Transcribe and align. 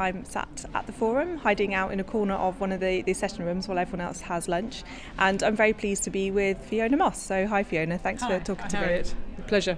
I'm 0.00 0.24
sat 0.24 0.64
at 0.74 0.86
the 0.86 0.92
forum, 0.92 1.36
hiding 1.36 1.74
out 1.74 1.92
in 1.92 2.00
a 2.00 2.04
corner 2.04 2.34
of 2.34 2.60
one 2.60 2.72
of 2.72 2.80
the, 2.80 3.02
the 3.02 3.14
session 3.14 3.44
rooms 3.44 3.68
while 3.68 3.78
everyone 3.78 4.06
else 4.06 4.22
has 4.22 4.48
lunch. 4.48 4.82
And 5.18 5.42
I'm 5.42 5.54
very 5.54 5.72
pleased 5.72 6.04
to 6.04 6.10
be 6.10 6.30
with 6.30 6.58
Fiona 6.64 6.96
Moss. 6.96 7.22
So, 7.22 7.46
hi, 7.46 7.62
Fiona. 7.62 7.98
Thanks 7.98 8.22
hi. 8.22 8.38
for 8.38 8.44
talking 8.44 8.62
hi, 8.62 8.68
to 8.68 8.76
Harriet. 8.78 9.14
me. 9.36 9.44
Pleasure. 9.46 9.76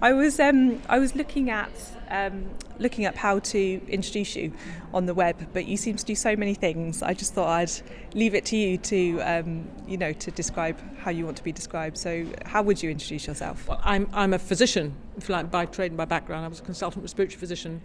I 0.00 0.12
was 0.12 0.38
um, 0.38 0.80
I 0.88 1.00
was 1.00 1.16
looking 1.16 1.50
at 1.50 1.70
um, 2.08 2.48
looking 2.78 3.04
up 3.04 3.16
how 3.16 3.40
to 3.40 3.80
introduce 3.88 4.36
you 4.36 4.52
on 4.94 5.06
the 5.06 5.14
web, 5.14 5.48
but 5.52 5.66
you 5.66 5.76
seem 5.76 5.96
to 5.96 6.04
do 6.04 6.14
so 6.14 6.36
many 6.36 6.54
things. 6.54 7.02
I 7.02 7.14
just 7.14 7.34
thought 7.34 7.48
I'd 7.48 7.72
leave 8.14 8.34
it 8.36 8.44
to 8.46 8.56
you 8.56 8.78
to 8.78 9.20
um, 9.22 9.68
you 9.88 9.96
know 9.96 10.12
to 10.12 10.30
describe 10.30 10.78
how 10.98 11.10
you 11.10 11.24
want 11.24 11.36
to 11.38 11.42
be 11.42 11.50
described. 11.50 11.98
So, 11.98 12.26
how 12.46 12.62
would 12.62 12.80
you 12.80 12.90
introduce 12.90 13.26
yourself? 13.26 13.66
Well, 13.66 13.80
I'm 13.82 14.08
I'm 14.12 14.34
a 14.34 14.38
physician, 14.38 14.94
if 15.16 15.28
you 15.28 15.34
like, 15.34 15.50
by 15.50 15.66
trade 15.66 15.90
and 15.90 15.98
by 15.98 16.04
background. 16.04 16.44
I 16.44 16.48
was 16.48 16.60
a 16.60 16.62
consultant 16.62 17.02
respiratory 17.02 17.38
physician 17.38 17.80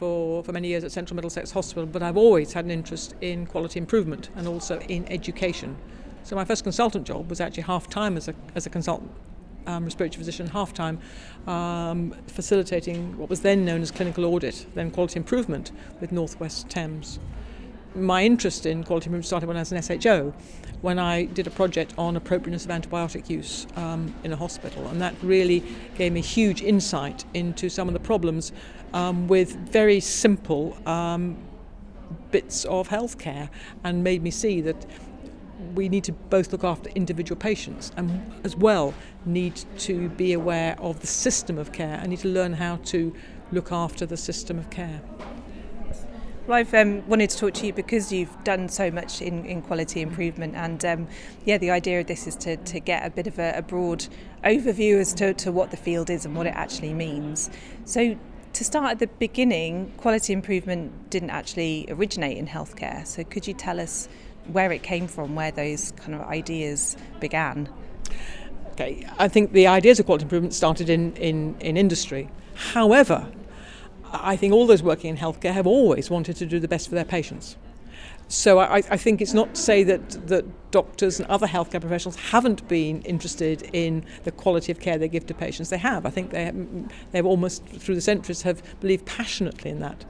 for, 0.00 0.42
for 0.42 0.52
many 0.52 0.68
years 0.68 0.82
at 0.82 0.90
Central 0.90 1.14
Middlesex 1.14 1.50
Hospital, 1.50 1.84
but 1.84 2.02
I've 2.02 2.16
always 2.16 2.54
had 2.54 2.64
an 2.64 2.70
interest 2.70 3.14
in 3.20 3.44
quality 3.46 3.78
improvement 3.78 4.30
and 4.34 4.48
also 4.48 4.80
in 4.80 5.06
education. 5.12 5.76
So 6.24 6.34
my 6.34 6.44
first 6.46 6.64
consultant 6.64 7.06
job 7.06 7.28
was 7.28 7.38
actually 7.38 7.64
half 7.64 7.86
time 7.88 8.16
as 8.16 8.26
a 8.26 8.34
as 8.54 8.64
a 8.66 8.70
consultant 8.70 9.10
um, 9.66 9.84
respiratory 9.84 10.18
physician 10.18 10.46
half 10.46 10.72
time, 10.72 10.98
um, 11.46 12.14
facilitating 12.26 13.18
what 13.18 13.28
was 13.28 13.42
then 13.42 13.66
known 13.66 13.82
as 13.82 13.90
clinical 13.90 14.24
audit, 14.24 14.66
then 14.74 14.90
quality 14.90 15.18
improvement 15.18 15.70
with 16.00 16.12
Northwest 16.12 16.70
Thames. 16.70 17.20
My 17.94 18.24
interest 18.24 18.66
in 18.66 18.84
quality 18.84 19.06
improvement 19.06 19.26
started 19.26 19.48
when 19.48 19.56
I 19.56 19.60
was 19.60 19.72
an 19.72 19.82
SHO, 20.00 20.32
when 20.80 21.00
I 21.00 21.24
did 21.24 21.48
a 21.48 21.50
project 21.50 21.92
on 21.98 22.16
appropriateness 22.16 22.64
of 22.64 22.70
antibiotic 22.70 23.28
use 23.28 23.66
um, 23.74 24.14
in 24.22 24.32
a 24.32 24.36
hospital, 24.36 24.86
and 24.86 25.02
that 25.02 25.14
really 25.22 25.64
gave 25.96 26.12
me 26.12 26.20
huge 26.20 26.62
insight 26.62 27.24
into 27.34 27.68
some 27.68 27.88
of 27.88 27.94
the 27.94 28.00
problems 28.00 28.52
um, 28.92 29.26
with 29.26 29.56
very 29.56 29.98
simple 29.98 30.78
um, 30.86 31.36
bits 32.30 32.64
of 32.66 32.88
healthcare, 32.88 33.48
and 33.82 34.04
made 34.04 34.22
me 34.22 34.30
see 34.30 34.60
that 34.60 34.86
we 35.74 35.88
need 35.88 36.04
to 36.04 36.12
both 36.12 36.52
look 36.52 36.64
after 36.64 36.90
individual 36.90 37.38
patients 37.38 37.92
and 37.96 38.32
as 38.44 38.56
well 38.56 38.94
need 39.26 39.56
to 39.78 40.08
be 40.10 40.32
aware 40.32 40.78
of 40.80 41.00
the 41.00 41.06
system 41.06 41.58
of 41.58 41.72
care 41.72 41.98
and 42.00 42.10
need 42.10 42.20
to 42.20 42.28
learn 42.28 42.52
how 42.52 42.76
to 42.76 43.14
look 43.52 43.72
after 43.72 44.06
the 44.06 44.16
system 44.16 44.58
of 44.58 44.70
care. 44.70 45.00
Well, 46.50 46.58
I've 46.58 46.74
um, 46.74 47.06
wanted 47.06 47.30
to 47.30 47.38
talk 47.38 47.54
to 47.54 47.66
you 47.66 47.72
because 47.72 48.10
you've 48.10 48.42
done 48.42 48.68
so 48.68 48.90
much 48.90 49.22
in, 49.22 49.44
in 49.44 49.62
quality 49.62 50.00
improvement, 50.02 50.56
and 50.56 50.84
um, 50.84 51.08
yeah, 51.44 51.58
the 51.58 51.70
idea 51.70 52.00
of 52.00 52.08
this 52.08 52.26
is 52.26 52.34
to, 52.38 52.56
to 52.56 52.80
get 52.80 53.06
a 53.06 53.10
bit 53.10 53.28
of 53.28 53.38
a, 53.38 53.52
a 53.58 53.62
broad 53.62 54.08
overview 54.42 54.98
as 54.98 55.14
to, 55.14 55.32
to 55.34 55.52
what 55.52 55.70
the 55.70 55.76
field 55.76 56.10
is 56.10 56.24
and 56.24 56.34
what 56.34 56.48
it 56.48 56.54
actually 56.56 56.92
means. 56.92 57.50
So, 57.84 58.18
to 58.52 58.64
start 58.64 58.90
at 58.90 58.98
the 58.98 59.06
beginning, 59.06 59.92
quality 59.96 60.32
improvement 60.32 61.08
didn't 61.08 61.30
actually 61.30 61.86
originate 61.88 62.36
in 62.36 62.48
healthcare. 62.48 63.06
So, 63.06 63.22
could 63.22 63.46
you 63.46 63.54
tell 63.54 63.78
us 63.78 64.08
where 64.48 64.72
it 64.72 64.82
came 64.82 65.06
from, 65.06 65.36
where 65.36 65.52
those 65.52 65.92
kind 65.92 66.16
of 66.16 66.22
ideas 66.22 66.96
began? 67.20 67.68
Okay, 68.72 69.06
I 69.20 69.28
think 69.28 69.52
the 69.52 69.68
ideas 69.68 70.00
of 70.00 70.06
quality 70.06 70.24
improvement 70.24 70.54
started 70.54 70.90
in, 70.90 71.14
in, 71.14 71.54
in 71.60 71.76
industry. 71.76 72.28
However, 72.56 73.30
I 74.12 74.36
think 74.36 74.52
all 74.52 74.66
those 74.66 74.82
working 74.82 75.10
in 75.10 75.16
healthcare 75.16 75.52
have 75.52 75.66
always 75.66 76.10
wanted 76.10 76.36
to 76.36 76.46
do 76.46 76.58
the 76.58 76.68
best 76.68 76.88
for 76.88 76.94
their 76.94 77.04
patients. 77.04 77.56
So 78.28 78.60
I, 78.60 78.76
I, 78.76 78.96
think 78.96 79.20
it's 79.20 79.34
not 79.34 79.56
to 79.56 79.60
say 79.60 79.82
that, 79.82 80.28
that 80.28 80.70
doctors 80.70 81.18
and 81.18 81.28
other 81.28 81.48
healthcare 81.48 81.80
professionals 81.80 82.14
haven't 82.14 82.66
been 82.68 83.02
interested 83.02 83.68
in 83.72 84.04
the 84.22 84.30
quality 84.30 84.70
of 84.70 84.78
care 84.78 84.98
they 84.98 85.08
give 85.08 85.26
to 85.26 85.34
patients. 85.34 85.70
They 85.70 85.78
have. 85.78 86.06
I 86.06 86.10
think 86.10 86.30
they 86.30 86.52
they've 87.10 87.26
almost 87.26 87.64
through 87.64 87.96
the 87.96 88.00
centuries 88.00 88.42
have 88.42 88.62
believed 88.78 89.04
passionately 89.04 89.72
in 89.72 89.80
that. 89.80 90.04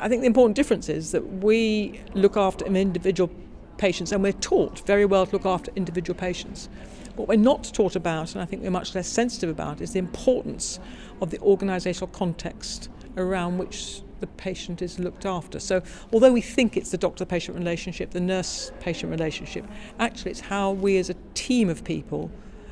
I 0.00 0.08
think 0.08 0.22
the 0.22 0.26
important 0.26 0.56
difference 0.56 0.88
is 0.88 1.12
that 1.12 1.42
we 1.42 2.00
look 2.14 2.38
after 2.38 2.64
individual 2.64 3.30
patients 3.76 4.10
and 4.12 4.22
we're 4.22 4.32
taught 4.32 4.80
very 4.86 5.04
well 5.04 5.26
to 5.26 5.32
look 5.32 5.44
after 5.44 5.70
individual 5.76 6.18
patients. 6.18 6.70
What 7.16 7.28
we're 7.28 7.36
not 7.36 7.64
taught 7.74 7.96
about, 7.96 8.34
and 8.34 8.42
I 8.42 8.46
think 8.46 8.62
we're 8.62 8.70
much 8.70 8.94
less 8.94 9.08
sensitive 9.08 9.50
about, 9.50 9.80
is 9.80 9.92
the 9.92 9.98
importance 9.98 10.80
of 11.20 11.30
the 11.30 11.38
organisational 11.38 12.10
context 12.12 12.88
around 13.16 13.58
which 13.58 14.02
the 14.20 14.26
patient 14.26 14.80
is 14.80 14.98
looked 14.98 15.26
after. 15.26 15.60
So, 15.60 15.82
although 16.12 16.32
we 16.32 16.40
think 16.40 16.76
it's 16.76 16.90
the 16.90 16.96
doctor 16.96 17.24
patient 17.24 17.58
relationship, 17.58 18.12
the 18.12 18.20
nurse 18.20 18.72
patient 18.80 19.10
relationship, 19.10 19.66
actually 19.98 20.30
it's 20.30 20.40
how 20.40 20.70
we 20.70 20.96
as 20.96 21.10
a 21.10 21.16
team 21.34 21.68
of 21.68 21.84
people 21.84 22.30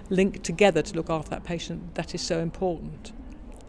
link 0.09 0.43
together 0.43 0.81
to 0.81 0.95
look 0.95 1.11
after 1.11 1.31
that 1.31 1.45
patient 1.45 1.95
that 1.97 2.15
is 2.15 2.23
so 2.23 2.39
important. 2.39 3.13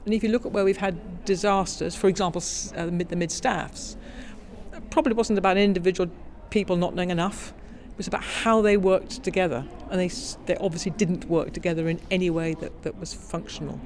And 0.05 0.13
if 0.13 0.23
you 0.23 0.29
look 0.29 0.45
at 0.45 0.51
where 0.51 0.63
we've 0.63 0.77
had 0.77 1.25
disasters, 1.25 1.95
for 1.95 2.07
example, 2.07 2.41
uh, 2.75 2.85
the 2.85 3.15
mid 3.15 3.31
staffs, 3.31 3.97
probably 4.89 5.13
wasn't 5.13 5.37
about 5.37 5.57
individual 5.57 6.09
people 6.49 6.75
not 6.75 6.95
knowing 6.95 7.09
enough. 7.09 7.53
Was 8.01 8.07
about 8.07 8.23
how 8.23 8.63
they 8.63 8.77
worked 8.77 9.21
together. 9.21 9.63
And 9.91 9.99
they, 9.99 10.07
they 10.47 10.55
obviously 10.55 10.89
didn't 10.89 11.25
work 11.25 11.53
together 11.53 11.87
in 11.87 12.01
any 12.09 12.31
way 12.31 12.55
that, 12.55 12.81
that 12.81 12.99
was 12.99 13.13
functional. 13.13 13.79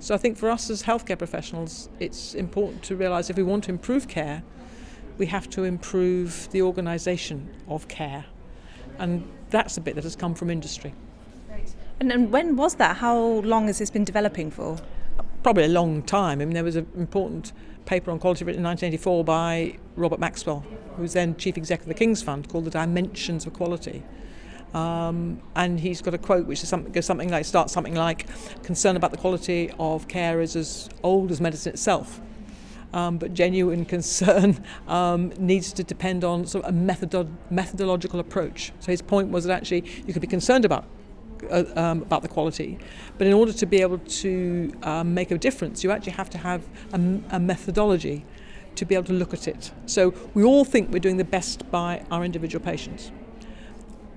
So 0.00 0.12
I 0.12 0.18
think 0.18 0.36
for 0.36 0.50
us 0.50 0.70
as 0.70 0.82
healthcare 0.82 1.16
professionals, 1.16 1.88
it's 2.00 2.34
important 2.34 2.82
to 2.82 2.96
realise 2.96 3.30
if 3.30 3.36
we 3.36 3.44
want 3.44 3.62
to 3.64 3.70
improve 3.70 4.08
care, 4.08 4.42
we 5.18 5.26
have 5.26 5.48
to 5.50 5.62
improve 5.62 6.48
the 6.50 6.62
organisation 6.62 7.48
of 7.68 7.86
care. 7.86 8.24
And 8.98 9.22
that's 9.50 9.76
a 9.76 9.80
bit 9.80 9.94
that 9.94 10.02
has 10.02 10.16
come 10.16 10.34
from 10.34 10.50
industry. 10.50 10.92
And, 12.00 12.10
and 12.10 12.32
when 12.32 12.56
was 12.56 12.74
that? 12.74 12.96
How 12.96 13.16
long 13.16 13.68
has 13.68 13.78
this 13.78 13.88
been 13.88 14.04
developing 14.04 14.50
for? 14.50 14.78
Probably 15.44 15.66
a 15.66 15.68
long 15.68 16.02
time. 16.02 16.40
I 16.40 16.44
mean, 16.44 16.54
there 16.54 16.64
was 16.64 16.74
an 16.74 16.88
important 16.96 17.52
paper 17.86 18.10
on 18.10 18.18
quality 18.18 18.44
written 18.44 18.60
in 18.60 18.66
1984 18.66 19.24
by 19.24 19.78
Robert 19.96 20.18
Maxwell, 20.18 20.64
who 20.96 21.02
was 21.02 21.12
then 21.12 21.36
chief 21.36 21.56
executive 21.56 21.90
of 21.90 21.94
the 21.96 21.98
King's 21.98 22.22
Fund, 22.22 22.48
called 22.48 22.64
The 22.64 22.70
Dimensions 22.70 23.46
of 23.46 23.52
Quality. 23.52 24.02
Um, 24.74 25.40
and 25.54 25.78
he's 25.78 26.02
got 26.02 26.14
a 26.14 26.18
quote 26.18 26.46
which 26.46 26.62
is 26.62 26.68
something, 26.68 26.92
goes 26.92 27.06
something 27.06 27.30
like, 27.30 27.44
starts 27.44 27.72
something 27.72 27.94
like, 27.94 28.26
concern 28.64 28.96
about 28.96 29.12
the 29.12 29.16
quality 29.16 29.70
of 29.78 30.08
care 30.08 30.40
is 30.40 30.56
as 30.56 30.88
old 31.02 31.30
as 31.30 31.40
medicine 31.40 31.72
itself. 31.72 32.20
Um, 32.92 33.18
but 33.18 33.34
genuine 33.34 33.84
concern 33.96 34.64
um, 34.88 35.32
needs 35.38 35.72
to 35.74 35.84
depend 35.84 36.24
on 36.24 36.46
sort 36.46 36.64
of 36.64 36.74
a 36.74 37.26
methodological 37.50 38.20
approach. 38.20 38.72
So 38.80 38.90
his 38.90 39.02
point 39.02 39.30
was 39.30 39.44
that 39.44 39.52
actually 39.52 39.84
you 40.06 40.12
could 40.12 40.22
be 40.22 40.28
concerned 40.28 40.64
about 40.64 40.84
uh, 41.50 41.64
um, 41.76 42.02
about 42.02 42.22
the 42.22 42.28
quality, 42.28 42.78
but 43.18 43.26
in 43.26 43.32
order 43.32 43.52
to 43.52 43.66
be 43.66 43.80
able 43.80 43.98
to 43.98 44.72
um, 44.82 45.14
make 45.14 45.30
a 45.30 45.38
difference, 45.38 45.84
you 45.84 45.90
actually 45.90 46.12
have 46.12 46.30
to 46.30 46.38
have 46.38 46.62
a, 46.92 46.96
a 47.30 47.40
methodology 47.40 48.24
to 48.76 48.84
be 48.84 48.94
able 48.94 49.04
to 49.04 49.12
look 49.12 49.32
at 49.32 49.46
it. 49.46 49.70
So 49.86 50.12
we 50.34 50.42
all 50.42 50.64
think 50.64 50.90
we're 50.90 50.98
doing 50.98 51.16
the 51.16 51.24
best 51.24 51.70
by 51.70 52.04
our 52.10 52.24
individual 52.24 52.64
patients 52.64 53.12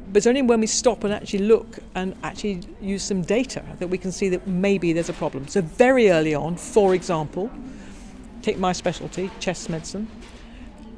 but 0.09 0.17
it's 0.17 0.27
only 0.27 0.41
when 0.41 0.61
we 0.61 0.67
stop 0.67 1.03
and 1.03 1.13
actually 1.13 1.39
look 1.39 1.79
and 1.95 2.15
actually 2.23 2.61
use 2.81 3.03
some 3.03 3.21
data 3.21 3.63
that 3.79 3.87
we 3.87 3.97
can 3.97 4.11
see 4.11 4.29
that 4.29 4.47
maybe 4.47 4.93
there's 4.93 5.09
a 5.09 5.13
problem. 5.13 5.47
So, 5.47 5.61
very 5.61 6.09
early 6.09 6.33
on, 6.33 6.55
for 6.55 6.95
example, 6.95 7.51
take 8.41 8.57
my 8.57 8.71
specialty, 8.71 9.29
chest 9.39 9.69
medicine. 9.69 10.07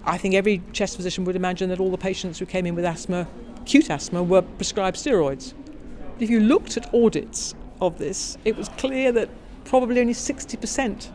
I 0.05 0.17
think 0.17 0.35
every 0.35 0.61
chest 0.73 0.95
physician 0.95 1.25
would 1.25 1.35
imagine 1.35 1.69
that 1.69 1.79
all 1.79 1.91
the 1.91 1.97
patients 1.97 2.37
who 2.39 2.45
came 2.45 2.65
in 2.65 2.75
with 2.75 2.85
asthma, 2.85 3.27
acute 3.61 3.89
asthma, 3.89 4.21
were 4.21 4.43
prescribed 4.43 4.97
steroids. 4.97 5.53
If 6.19 6.29
you 6.29 6.41
looked 6.41 6.75
at 6.75 6.93
audits 6.93 7.55
of 7.79 7.97
this, 7.97 8.37
it 8.43 8.57
was 8.57 8.67
clear 8.69 9.11
that 9.13 9.29
probably 9.63 10.01
only 10.01 10.13
60% 10.13 11.09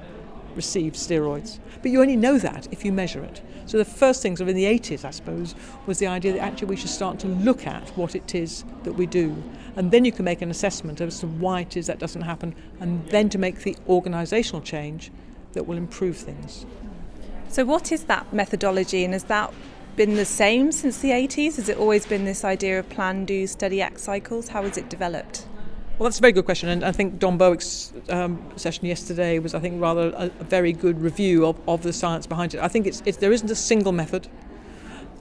received 0.56 0.96
steroids. 0.96 1.58
But 1.82 1.90
you 1.90 2.00
only 2.00 2.16
know 2.16 2.38
that 2.38 2.68
if 2.70 2.84
you 2.84 2.92
measure 2.92 3.22
it. 3.22 3.42
So 3.66 3.76
the 3.76 3.84
first 3.84 4.22
things 4.22 4.40
of 4.40 4.48
in 4.48 4.56
the 4.56 4.64
80s, 4.64 5.04
I 5.04 5.10
suppose, 5.10 5.54
was 5.86 5.98
the 5.98 6.06
idea 6.06 6.32
that 6.32 6.40
actually 6.40 6.68
we 6.68 6.76
should 6.76 6.90
start 6.90 7.18
to 7.20 7.28
look 7.28 7.66
at 7.66 7.88
what 7.90 8.14
it 8.14 8.34
is 8.34 8.64
that 8.84 8.94
we 8.94 9.04
do. 9.04 9.42
And 9.76 9.90
then 9.90 10.06
you 10.06 10.12
can 10.12 10.24
make 10.24 10.40
an 10.40 10.50
assessment 10.50 11.00
as 11.00 11.20
to 11.20 11.26
why 11.26 11.60
it 11.62 11.76
is 11.76 11.86
that 11.88 11.98
doesn't 11.98 12.22
happen, 12.22 12.54
and 12.80 13.06
then 13.08 13.28
to 13.30 13.38
make 13.38 13.60
the 13.60 13.76
organisational 13.88 14.64
change 14.64 15.10
that 15.52 15.66
will 15.66 15.76
improve 15.76 16.16
things. 16.16 16.64
So, 17.48 17.64
what 17.64 17.92
is 17.92 18.04
that 18.04 18.32
methodology, 18.32 19.04
and 19.04 19.14
is 19.14 19.24
that 19.24 19.52
been 19.96 20.14
the 20.14 20.24
same 20.24 20.72
since 20.72 20.98
the 20.98 21.10
80s? 21.10 21.56
Has 21.56 21.68
it 21.68 21.78
always 21.78 22.06
been 22.06 22.24
this 22.24 22.44
idea 22.44 22.78
of 22.78 22.88
plan, 22.88 23.24
do, 23.24 23.46
study, 23.46 23.80
act 23.80 24.00
cycles? 24.00 24.48
How 24.48 24.62
has 24.62 24.76
it 24.76 24.88
developed? 24.88 25.46
Well, 25.98 26.08
that's 26.08 26.18
a 26.18 26.20
very 26.20 26.32
good 26.32 26.44
question, 26.44 26.68
and 26.68 26.84
I 26.84 26.90
think 26.90 27.20
Don 27.20 27.38
Berwick's 27.38 27.92
um, 28.08 28.42
session 28.56 28.86
yesterday 28.86 29.38
was, 29.38 29.54
I 29.54 29.60
think, 29.60 29.80
rather 29.80 30.08
a, 30.16 30.30
a, 30.40 30.44
very 30.44 30.72
good 30.72 31.00
review 31.00 31.46
of, 31.46 31.56
of 31.68 31.84
the 31.84 31.92
science 31.92 32.26
behind 32.26 32.52
it. 32.52 32.60
I 32.60 32.66
think 32.66 32.88
it's, 32.88 33.00
it's 33.06 33.18
there 33.18 33.30
isn't 33.30 33.48
a 33.48 33.54
single 33.54 33.92
method. 33.92 34.26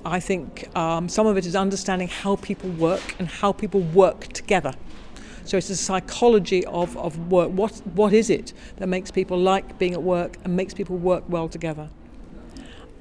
I 0.03 0.19
think 0.19 0.75
um, 0.75 1.07
some 1.09 1.27
of 1.27 1.37
it 1.37 1.45
is 1.45 1.55
understanding 1.55 2.07
how 2.07 2.37
people 2.37 2.71
work 2.71 3.15
and 3.19 3.27
how 3.27 3.51
people 3.51 3.81
work 3.81 4.27
together. 4.33 4.73
So 5.45 5.57
it's 5.57 5.67
the 5.67 5.75
psychology 5.75 6.65
of, 6.65 6.97
of 6.97 7.31
work. 7.31 7.51
What, 7.51 7.73
what 7.93 8.11
is 8.11 8.31
it 8.31 8.53
that 8.77 8.87
makes 8.87 9.11
people 9.11 9.37
like 9.37 9.77
being 9.77 9.93
at 9.93 10.01
work 10.01 10.37
and 10.43 10.55
makes 10.55 10.73
people 10.73 10.97
work 10.97 11.23
well 11.27 11.49
together? 11.49 11.89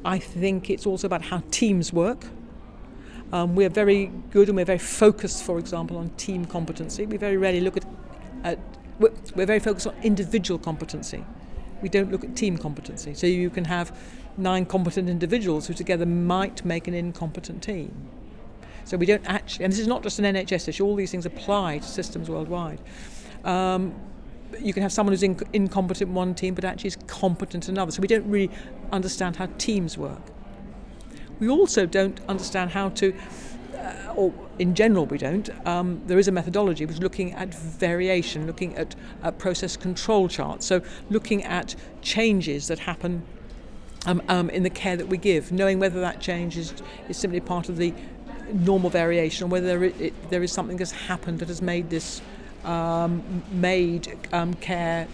I 0.04 0.18
think 0.18 0.70
it's 0.70 0.86
also 0.86 1.06
about 1.06 1.22
how 1.22 1.42
teams 1.50 1.92
work. 1.92 2.26
Um, 3.32 3.54
we're 3.54 3.70
very 3.70 4.06
good 4.30 4.48
and 4.48 4.56
we're 4.56 4.64
very 4.64 4.78
focused, 4.78 5.44
for 5.44 5.58
example, 5.58 5.96
on 5.96 6.10
team 6.10 6.44
competency. 6.44 7.06
We 7.06 7.16
very 7.16 7.36
rarely 7.36 7.60
look 7.60 7.76
at, 7.76 7.84
at 8.44 8.58
we're 8.98 9.46
very 9.46 9.58
focused 9.58 9.86
on 9.86 9.94
individual 10.02 10.58
competency. 10.58 11.24
We 11.80 11.88
don't 11.88 12.12
look 12.12 12.24
at 12.24 12.36
team 12.36 12.58
competency. 12.58 13.14
So 13.14 13.26
you 13.26 13.50
can 13.50 13.64
have 13.64 13.96
nine 14.36 14.66
competent 14.66 15.08
individuals 15.08 15.66
who 15.66 15.74
together 15.74 16.06
might 16.06 16.64
make 16.64 16.88
an 16.88 16.94
incompetent 16.94 17.62
team. 17.62 17.92
So 18.84 18.96
we 18.96 19.06
don't 19.06 19.24
actually, 19.26 19.64
and 19.64 19.72
this 19.72 19.80
is 19.80 19.86
not 19.86 20.02
just 20.02 20.18
an 20.18 20.24
NHS 20.24 20.68
issue, 20.68 20.84
all 20.84 20.96
these 20.96 21.10
things 21.10 21.26
apply 21.26 21.78
to 21.78 21.86
systems 21.86 22.28
worldwide. 22.28 22.80
Um, 23.44 23.94
you 24.60 24.72
can 24.72 24.82
have 24.82 24.92
someone 24.92 25.12
who's 25.12 25.22
in, 25.22 25.38
incompetent 25.52 26.10
in 26.10 26.14
one 26.14 26.34
team 26.34 26.54
but 26.54 26.64
actually 26.64 26.88
is 26.88 26.96
competent 27.06 27.68
in 27.68 27.74
another. 27.74 27.92
So 27.92 28.00
we 28.00 28.08
don't 28.08 28.28
really 28.28 28.50
understand 28.92 29.36
how 29.36 29.46
teams 29.58 29.96
work. 29.96 30.22
We 31.38 31.48
also 31.48 31.86
don't 31.86 32.20
understand 32.28 32.70
how 32.70 32.90
to, 32.90 33.14
uh, 33.76 34.14
or 34.14 34.32
in 34.58 34.74
general 34.74 35.06
we 35.06 35.18
don't, 35.18 35.50
um, 35.66 36.00
there 36.06 36.18
is 36.18 36.28
a 36.28 36.32
methodology 36.32 36.86
which 36.86 36.96
is 36.96 37.02
looking 37.02 37.32
at 37.32 37.52
variation, 37.54 38.46
looking 38.46 38.76
at 38.76 38.94
process 39.38 39.76
control 39.76 40.28
charts, 40.28 40.66
so 40.66 40.82
looking 41.10 41.42
at 41.42 41.74
changes 42.00 42.68
that 42.68 42.80
happen 42.80 43.22
um, 44.06 44.22
um, 44.28 44.50
in 44.50 44.62
the 44.62 44.70
care 44.70 44.96
that 44.96 45.08
we 45.08 45.16
give, 45.16 45.52
knowing 45.52 45.78
whether 45.78 46.00
that 46.00 46.20
change 46.20 46.56
is, 46.56 46.74
is 47.08 47.16
simply 47.16 47.40
part 47.40 47.68
of 47.68 47.76
the 47.76 47.92
normal 48.52 48.90
variation 48.90 49.44
or 49.44 49.48
whether 49.48 49.66
there, 49.66 49.84
it, 49.84 50.30
there 50.30 50.42
is 50.42 50.52
something 50.52 50.76
that's 50.76 50.90
happened 50.92 51.38
that 51.38 51.48
has 51.48 51.62
made 51.62 51.90
this 51.90 52.20
um, 52.64 53.42
made 53.52 54.18
um, 54.32 54.54
care 54.54 55.08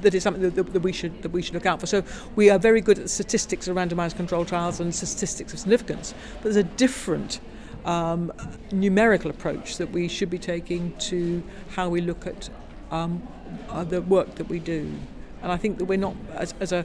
that 0.00 0.14
is 0.14 0.22
something 0.22 0.42
that, 0.42 0.72
that, 0.72 0.80
we 0.80 0.92
should 0.92 1.22
that 1.22 1.30
we 1.30 1.42
should 1.42 1.54
look 1.54 1.66
out 1.66 1.80
for. 1.80 1.86
So 1.86 2.02
we 2.36 2.50
are 2.50 2.58
very 2.58 2.80
good 2.80 2.98
at 2.98 3.10
statistics 3.10 3.68
of 3.68 3.76
randomized 3.76 4.16
controlled 4.16 4.48
trials 4.48 4.80
and 4.80 4.94
statistics 4.94 5.52
of 5.52 5.58
significance, 5.58 6.14
but 6.34 6.44
there's 6.44 6.56
a 6.56 6.62
different 6.62 7.40
um, 7.84 8.32
numerical 8.72 9.30
approach 9.30 9.76
that 9.76 9.90
we 9.90 10.08
should 10.08 10.30
be 10.30 10.38
taking 10.38 10.96
to 10.98 11.42
how 11.70 11.88
we 11.88 12.00
look 12.00 12.26
at 12.26 12.48
um, 12.90 13.26
uh, 13.68 13.84
the 13.84 14.02
work 14.02 14.36
that 14.36 14.48
we 14.48 14.58
do. 14.58 14.92
And 15.42 15.52
I 15.52 15.56
think 15.56 15.78
that 15.78 15.84
we're 15.84 15.98
not 15.98 16.16
as, 16.34 16.54
as 16.60 16.72
a 16.72 16.84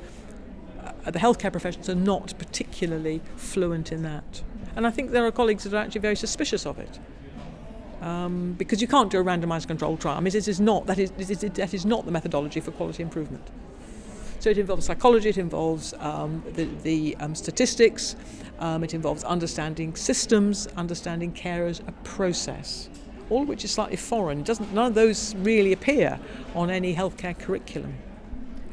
uh, 1.06 1.12
the 1.12 1.20
healthcare 1.20 1.52
professionals 1.52 1.90
are 1.90 1.96
not 1.96 2.34
particularly 2.38 3.22
fluent 3.36 3.92
in 3.92 4.04
that. 4.04 4.42
And 4.76 4.86
I 4.86 4.92
think 4.92 5.12
there 5.12 5.26
are 5.26 5.32
colleagues 5.32 5.64
that 5.64 5.74
are 5.74 5.78
actually 5.78 6.02
very 6.02 6.16
suspicious 6.16 6.66
of 6.66 6.80
it 6.80 7.00
um, 8.04 8.54
because 8.54 8.82
you 8.82 8.88
can't 8.88 9.10
do 9.10 9.20
a 9.20 9.24
randomised 9.24 9.68
controlled 9.68 10.02
trial. 10.02 10.18
I 10.18 10.20
mean, 10.20 10.36
it 10.36 10.48
is 10.48 10.60
not 10.60 10.86
that 10.88 11.00
is, 11.00 11.12
that 11.12 11.74
is 11.74 11.86
not 11.86 12.06
the 12.06 12.12
methodology 12.12 12.60
for 12.60 12.72
quality 12.72 13.02
improvement. 13.02 13.50
So 14.40 14.50
it 14.50 14.58
involves 14.58 14.86
psychology, 14.86 15.30
it 15.30 15.38
involves 15.38 15.94
um, 16.00 16.44
the, 16.54 16.66
the 16.84 17.16
um, 17.22 17.34
statistics, 17.34 18.18
um, 18.60 18.84
it 18.84 18.94
involves 18.94 19.24
understanding 19.24 19.96
systems, 19.96 20.68
understanding 20.76 21.32
care 21.32 21.66
as 21.66 21.80
a 21.88 21.94
process, 22.04 22.90
all 23.30 23.44
of 23.44 23.48
which 23.48 23.64
is 23.64 23.72
slightly 23.72 23.96
foreign. 23.96 24.42
It 24.42 24.46
doesn't, 24.46 24.74
none 24.74 24.88
of 24.88 24.96
those 24.96 25.34
really 25.36 25.72
appear 25.72 26.20
on 26.56 26.70
any 26.70 26.94
healthcare 26.94 27.40
curriculum. 27.40 27.94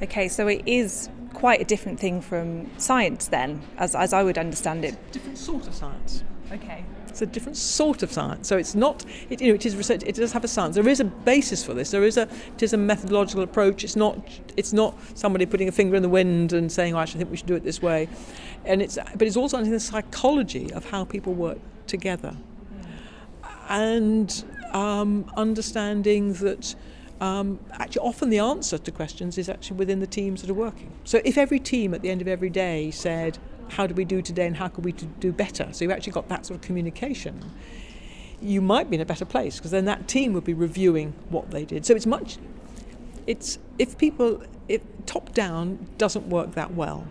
Okay, 0.03 0.27
so 0.27 0.49
it 0.49 0.63
is 0.67 1.09
quite 1.35 1.61
a 1.61 1.65
different 1.65 2.01
thing 2.01 2.21
from 2.21 2.69
science 2.77 3.29
then, 3.29 3.63
as, 3.79 3.95
as 3.95 4.13
I 4.13 4.25
would 4.25 4.39
understand 4.39 4.85
it. 4.85 4.97
Different 5.13 5.39
sort 5.39 5.69
of 5.69 5.75
science. 5.75 6.25
Okay. 6.53 6.85
It's 7.09 7.23
a 7.23 7.27
different 7.27 7.57
sort 7.57 8.03
of 8.03 8.13
science. 8.13 8.47
So 8.47 8.57
it's 8.57 8.75
not, 8.75 9.05
it, 9.29 9.41
you 9.41 9.49
know, 9.49 9.55
it 9.55 9.67
is 9.67 9.77
research. 9.77 10.03
It 10.07 10.15
does 10.15 10.33
have 10.33 10.45
a 10.45 10.49
science. 10.49 10.77
There 10.77 10.89
is 10.89 11.01
a 11.01 11.05
basis 11.05 11.65
for 11.65 11.75
this. 11.75 11.91
There 11.91 12.05
is 12.05 12.17
a, 12.17 12.23
it 12.55 12.63
is 12.63 12.73
a 12.73 12.77
methodological 12.77 13.43
approach. 13.43 13.83
It's 13.83 13.97
not, 13.97 14.17
it's 14.57 14.73
not 14.73 14.97
somebody 15.15 15.45
putting 15.45 15.69
a 15.69 15.73
finger 15.73 15.97
in 15.97 16.03
the 16.03 16.09
wind 16.09 16.53
and 16.53 16.71
saying, 16.71 16.95
oh, 16.95 16.99
I 16.99 17.07
think 17.07 17.31
we 17.31 17.37
should 17.37 17.47
do 17.47 17.57
it 17.57 17.65
this 17.65 17.83
way. 17.83 18.09
And 18.65 18.81
it's, 18.81 18.97
but 18.97 19.23
it's 19.23 19.37
also 19.37 19.57
understanding 19.57 19.73
the 19.73 19.81
psychology 19.81 20.73
of 20.73 20.91
how 20.91 21.05
people 21.05 21.35
work 21.35 21.59
together, 21.87 22.37
and 23.69 24.45
um, 24.73 25.31
understanding 25.37 26.35
that. 26.35 26.75
Um, 27.21 27.61
actually, 27.73 28.01
often 28.01 28.31
the 28.31 28.39
answer 28.39 28.79
to 28.79 28.91
questions 28.91 29.37
is 29.37 29.51
actually 29.51 29.77
within 29.77 30.01
the 30.01 30.07
teams 30.07 30.41
that 30.41 30.49
are 30.49 30.55
working. 30.55 30.91
So, 31.05 31.21
if 31.23 31.37
every 31.37 31.59
team 31.59 31.93
at 31.93 32.01
the 32.01 32.09
end 32.09 32.23
of 32.23 32.29
every 32.29 32.49
day 32.49 32.91
said, 32.91 33.37
how 33.71 33.87
do 33.87 33.95
we 33.95 34.05
do 34.05 34.23
today 34.23 34.47
and 34.47 34.57
how 34.57 34.69
could 34.69 34.85
we 34.85 34.93
do 34.93 35.33
better? 35.33 35.69
So 35.73 35.85
you 35.85 35.93
actually 35.93 36.13
got 36.13 36.29
that 36.29 36.47
sort 36.47 36.57
of 36.57 36.63
communication. 36.63 37.43
You 38.41 38.61
might 38.61 38.91
be 38.91 38.97
in 38.97 39.03
a 39.03 39.07
better 39.07 39.25
place 39.25 39.57
because 39.57 39.71
then 39.71 39.85
that 39.85 40.09
team 40.09 40.33
would 40.33 40.45
be 40.45 40.55
reviewing 40.55 41.15
what 41.29 41.51
they 41.51 41.65
did. 41.65 41.87
So 41.87 41.95
it's 41.95 42.07
much, 42.07 42.39
it's 43.27 43.59
if 43.79 43.99
people, 43.99 44.43
if 44.69 44.83
top 45.07 45.33
down 45.33 45.87
doesn't 45.99 46.29
work 46.29 46.55
that 46.55 46.75
well, 46.75 47.07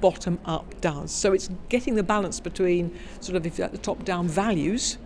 bottom 0.00 0.38
up 0.44 0.80
does. 0.80 1.10
So 1.12 1.32
it's 1.32 1.50
getting 1.68 1.94
the 1.94 2.02
balance 2.02 2.40
between 2.40 2.96
sort 3.20 3.36
of 3.36 3.46
if 3.46 3.56
the 3.56 3.78
top 3.78 4.04
down 4.04 4.28
values 4.28 4.98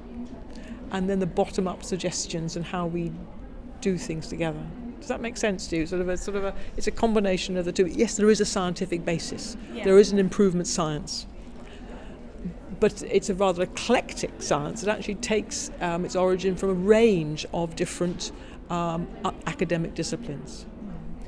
and 0.93 1.11
then 1.11 1.19
the 1.19 1.27
bottom 1.27 1.67
up 1.67 1.83
suggestions 1.83 2.57
and 2.57 2.65
how 2.65 2.87
we 2.87 3.13
do 3.81 3.99
things 3.99 4.29
together. 4.29 4.65
Does 5.05 5.11
that 5.11 5.21
make 5.21 5.37
sense 5.37 5.67
to 5.67 5.77
you? 5.77 5.87
Sort 5.87 6.01
of 6.01 6.09
a 6.09 6.17
sort 6.17 6.35
of 6.35 6.45
a 6.45 6.55
it's 6.79 6.87
a 6.87 6.91
combination 6.91 7.59
of 7.59 7.67
the 7.67 7.73
two. 7.73 7.85
Yes, 7.85 8.17
there 8.17 8.31
is 8.31 8.41
a 8.41 8.47
scientific 8.47 9.05
basis. 9.05 9.55
Yeah. 9.75 9.85
There 9.85 9.99
is 9.99 10.13
an 10.13 10.19
improvement 10.19 10.67
science. 10.67 11.27
But 12.81 13.03
it's 13.03 13.29
a 13.29 13.35
rather 13.35 13.65
eclectic 13.65 14.41
science. 14.41 14.83
It 14.83 14.89
actually 14.89 15.17
takes 15.17 15.71
um, 15.83 16.07
its 16.07 16.17
origin 16.17 16.57
from 16.57 16.71
a 16.71 16.73
range 16.73 17.45
of 17.53 17.77
different 17.77 18.33
um, 18.71 19.07
academic 19.47 19.95
disciplines. 19.95 20.65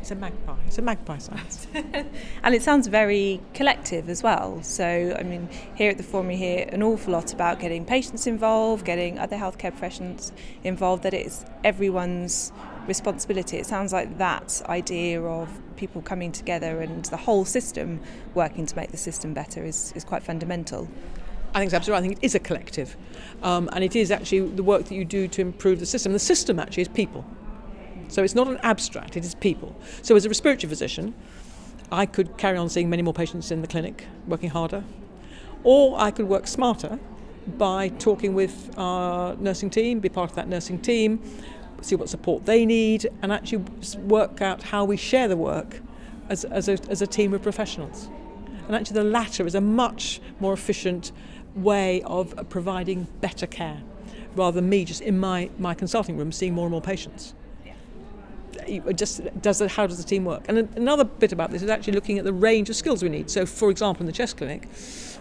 It's 0.01 0.11
a 0.11 0.15
magpie. 0.15 0.57
It's 0.67 0.79
a 0.79 0.83
magpie 0.83 1.19
science. 1.19 1.67
and 1.75 2.55
it 2.55 2.63
sounds 2.63 2.87
very 2.87 3.43
collective 3.53 4.09
as 4.09 4.23
well. 4.23 4.63
So, 4.63 5.15
I 5.19 5.23
mean, 5.23 5.51
here 5.75 5.91
at 5.91 5.99
the 5.99 6.03
Forum, 6.03 6.29
we 6.29 6.37
hear 6.37 6.67
an 6.73 6.83
awful 6.83 7.13
lot 7.13 7.35
about 7.35 7.61
getting 7.61 7.85
patients 7.85 8.27
involved, 8.27 8.87
getting 8.87 9.19
other 9.19 9.37
healthcare 9.37 9.71
professionals 9.73 10.33
involved, 10.65 11.03
that 11.03 11.13
it's 11.13 11.45
everyone's 11.63 12.53
responsibility. 12.87 13.57
It 13.59 13.67
sounds 13.67 13.93
like 13.93 14.19
that 14.19 14.63
idea 14.67 15.23
of 15.23 15.49
people 15.77 16.03
coming 16.03 16.33
together 16.33 16.81
and 16.81 17.05
the 17.07 17.17
whole 17.17 17.45
system 17.45 18.01
working 18.35 18.67
to 18.67 18.77
make 18.77 18.91
the 18.91 18.97
system 18.97 19.35
better 19.35 19.65
is, 19.65 19.93
is 19.95 20.05
quite 20.05 20.23
fundamental. 20.23 20.89
I 21.55 21.61
think 21.61 21.69
it's 21.69 21.75
absolutely. 21.75 21.93
right. 21.93 21.99
I 21.99 22.09
think 22.09 22.23
it 22.23 22.27
is 22.27 22.35
a 22.35 22.39
collective, 22.39 22.97
um, 23.43 23.71
and 23.73 23.83
it 23.83 23.97
is 23.97 24.11
actually 24.11 24.41
the 24.41 24.63
work 24.63 24.85
that 24.85 24.95
you 24.95 25.05
do 25.05 25.27
to 25.29 25.41
improve 25.41 25.81
the 25.81 25.87
system. 25.87 26.13
The 26.13 26.19
system 26.19 26.59
actually 26.59 26.83
is 26.83 26.89
people, 26.89 27.25
so 28.09 28.23
it's 28.23 28.35
not 28.35 28.49
an 28.49 28.59
abstract. 28.63 29.17
It 29.17 29.25
is 29.25 29.35
people. 29.35 29.75
So 30.03 30.17
as 30.17 30.27
a 30.27 30.29
respiratory 30.29 30.69
physician, 30.69 31.15
I 31.91 32.05
could 32.05 32.37
carry 32.37 32.59
on 32.59 32.69
seeing 32.69 32.91
many 32.91 33.03
more 33.03 33.15
patients 33.15 33.51
in 33.51 33.63
the 33.63 33.69
clinic, 33.69 34.07
working 34.27 34.51
harder, 34.51 34.85
or 35.63 35.99
I 35.99 36.11
could 36.11 36.29
work 36.29 36.47
smarter 36.47 36.99
by 37.57 37.89
talking 37.89 38.35
with 38.35 38.75
our 38.77 39.37
nursing 39.37 39.71
team, 39.71 40.01
be 40.01 40.09
part 40.09 40.31
of 40.31 40.37
that 40.37 40.49
nursing 40.49 40.81
team, 40.81 41.23
see 41.81 41.95
what 41.95 42.09
support 42.09 42.47
they 42.47 42.67
need, 42.67 43.09
and 43.23 43.33
actually 43.33 43.65
work 43.99 44.41
out 44.41 44.63
how 44.63 44.85
we 44.85 44.97
share 44.97 45.29
the 45.29 45.37
work 45.37 45.81
as, 46.29 46.45
as, 46.45 46.69
a, 46.69 46.79
as 46.89 47.03
a 47.03 47.07
team 47.07 47.35
of 47.35 47.43
professionals. 47.43 48.09
And 48.67 48.75
actually, 48.75 48.95
the 48.95 49.05
latter 49.05 49.47
is 49.47 49.55
a 49.55 49.61
much 49.61 50.21
more 50.41 50.53
efficient 50.53 51.13
way 51.55 52.03
of 52.03 52.35
providing 52.49 53.07
better 53.21 53.47
care 53.47 53.83
rather 54.37 54.61
than 54.61 54.69
me 54.69 54.85
just 54.85 55.01
in 55.01 55.19
my, 55.19 55.51
my 55.59 55.75
consulting 55.75 56.17
room 56.17 56.31
seeing 56.31 56.55
more 56.55 56.67
and 56.67 56.73
more 56.73 56.83
patients. 56.83 57.35
just 58.95 59.23
does 59.41 59.61
it, 59.61 59.71
how 59.71 59.87
does 59.87 59.99
the 59.99 60.05
team 60.05 60.25
work? 60.25 60.45
And 60.49 60.59
another 60.77 61.05
bit 61.05 61.33
about 61.33 61.51
this 61.51 61.63
is 61.63 61.71
actually 61.71 61.95
looking 61.95 62.19
at 62.19 62.25
the 62.25 62.33
range 62.33 62.69
of 62.69 62.77
skills 62.77 63.03
we 63.03 63.09
need. 63.09 63.31
So, 63.31 63.47
for 63.47 63.71
example, 63.71 64.03
in 64.03 64.07
the 64.07 64.13
chest 64.13 64.37
clinic, 64.37 64.69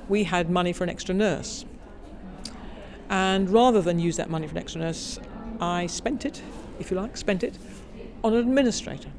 we 0.10 0.26
had 0.26 0.50
money 0.50 0.74
for 0.74 0.84
an 0.84 0.90
extra 0.90 1.16
nurse. 1.16 1.66
And 3.10 3.50
rather 3.50 3.82
than 3.82 4.00
use 4.00 4.18
that 4.18 4.30
money 4.30 4.48
for 4.48 4.54
an 4.54 4.58
extra 4.58 4.82
nurse, 4.82 5.20
I 5.60 5.88
spent 5.88 6.26
it, 6.26 6.42
if 6.80 6.92
you 6.92 6.98
like, 6.98 7.18
spent 7.18 7.44
it 7.44 7.58
on 8.24 8.34
an 8.34 8.40
administrator. 8.40 9.10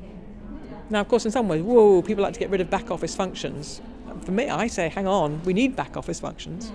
Now, 0.90 1.00
of 1.00 1.09
course, 1.09 1.25
in 1.25 1.31
some 1.31 1.49
ways, 1.49 1.62
whoa, 1.62 2.02
people 2.02 2.23
like 2.23 2.35
to 2.35 2.40
get 2.40 2.50
rid 2.50 2.61
of 2.61 2.71
back 2.71 2.90
office 2.90 3.14
functions. 3.14 3.81
For 4.23 4.33
me, 4.33 4.49
I 4.49 4.66
say, 4.66 4.88
hang 4.88 5.07
on, 5.07 5.43
we 5.45 5.52
need 5.52 5.76
back 5.76 5.97
office 5.97 6.21
functions. 6.21 6.71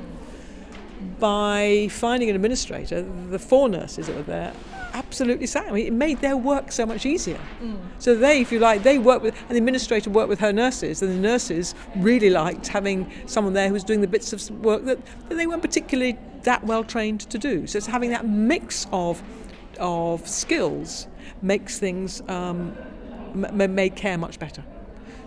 By 1.19 1.87
finding 1.91 2.29
an 2.29 2.35
administrator, 2.35 3.01
the 3.29 3.39
four 3.39 3.69
nurses 3.69 4.07
that 4.07 4.15
were 4.15 4.23
there 4.23 4.53
absolutely 4.93 5.47
sat. 5.47 5.67
I 5.67 5.71
mean, 5.71 5.87
it 5.87 5.93
made 5.93 6.19
their 6.19 6.35
work 6.35 6.71
so 6.71 6.85
much 6.85 7.05
easier. 7.05 7.39
Mm. 7.61 7.79
So 7.99 8.15
they, 8.15 8.41
if 8.41 8.51
you 8.51 8.59
like, 8.59 8.83
they 8.83 8.99
worked 8.99 9.23
with, 9.23 9.35
and 9.47 9.51
the 9.51 9.57
administrator 9.57 10.09
worked 10.09 10.29
with 10.29 10.39
her 10.39 10.51
nurses, 10.51 11.01
and 11.01 11.11
the 11.11 11.19
nurses 11.19 11.73
really 11.95 12.29
liked 12.29 12.67
having 12.67 13.09
someone 13.25 13.53
there 13.53 13.67
who 13.67 13.73
was 13.73 13.83
doing 13.83 14.01
the 14.01 14.07
bits 14.07 14.33
of 14.33 14.49
work 14.63 14.83
that, 14.85 14.99
that 15.29 15.35
they 15.35 15.47
weren't 15.47 15.61
particularly 15.61 16.17
that 16.43 16.63
well 16.65 16.83
trained 16.83 17.21
to 17.21 17.37
do. 17.37 17.67
So 17.67 17.77
it's 17.77 17.87
having 17.87 18.09
that 18.11 18.27
mix 18.27 18.87
of 18.91 19.23
of 19.79 20.27
skills 20.27 21.07
makes 21.41 21.79
things 21.79 22.21
um, 22.27 22.75
m- 23.33 23.75
made 23.75 23.95
care 23.95 24.17
much 24.17 24.39
better. 24.39 24.63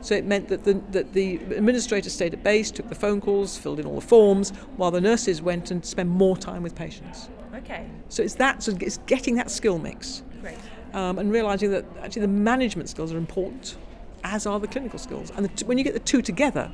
So 0.01 0.15
it 0.15 0.27
meant 0.27 0.49
that 0.49 0.65
the, 0.65 0.75
that 0.91 1.15
the 1.15 1.37
administrator 1.37 2.11
stayed 2.11 2.35
at 2.35 2.43
base, 2.43 2.71
took 2.71 2.89
the 2.91 2.95
phone 2.95 3.23
calls, 3.23 3.57
filled 3.57 3.81
in 3.81 3.87
all 3.87 3.95
the 3.95 4.07
forms, 4.07 4.51
while 4.77 4.91
the 4.91 5.01
nurses 5.01 5.41
went 5.41 5.71
and 5.71 5.85
spent 5.85 6.11
more 6.11 6.37
time 6.37 6.63
with 6.63 6.75
patients. 6.75 7.31
Okay. 7.55 7.87
So 8.11 8.23
it's 8.23 8.35
that, 8.35 8.63
so 8.63 8.77
it's 8.81 8.99
getting 9.07 9.37
that 9.37 9.51
skill 9.51 9.79
mix. 9.79 10.23
Great. 10.43 10.59
Um, 10.93 11.19
and 11.19 11.33
realizing 11.33 11.71
that 11.71 11.87
actually 12.03 12.23
the 12.23 12.29
management 12.29 12.91
skills 12.91 13.15
are 13.15 13.17
important, 13.17 13.77
as 14.25 14.47
are 14.47 14.61
the 14.61 14.69
clinical 14.69 14.99
skills. 14.99 15.33
And 15.35 15.57
t- 15.57 15.65
when 15.65 15.79
you 15.79 15.85
get 15.85 15.95
the 15.95 16.01
two 16.01 16.21
together, 16.21 16.71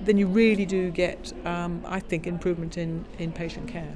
then 0.00 0.18
you 0.18 0.26
really 0.26 0.66
do 0.66 0.90
get, 0.90 1.32
um, 1.46 1.82
I 1.86 2.00
think, 2.00 2.26
improvement 2.26 2.76
in, 2.76 3.04
in 3.18 3.30
patient 3.32 3.68
care. 3.68 3.94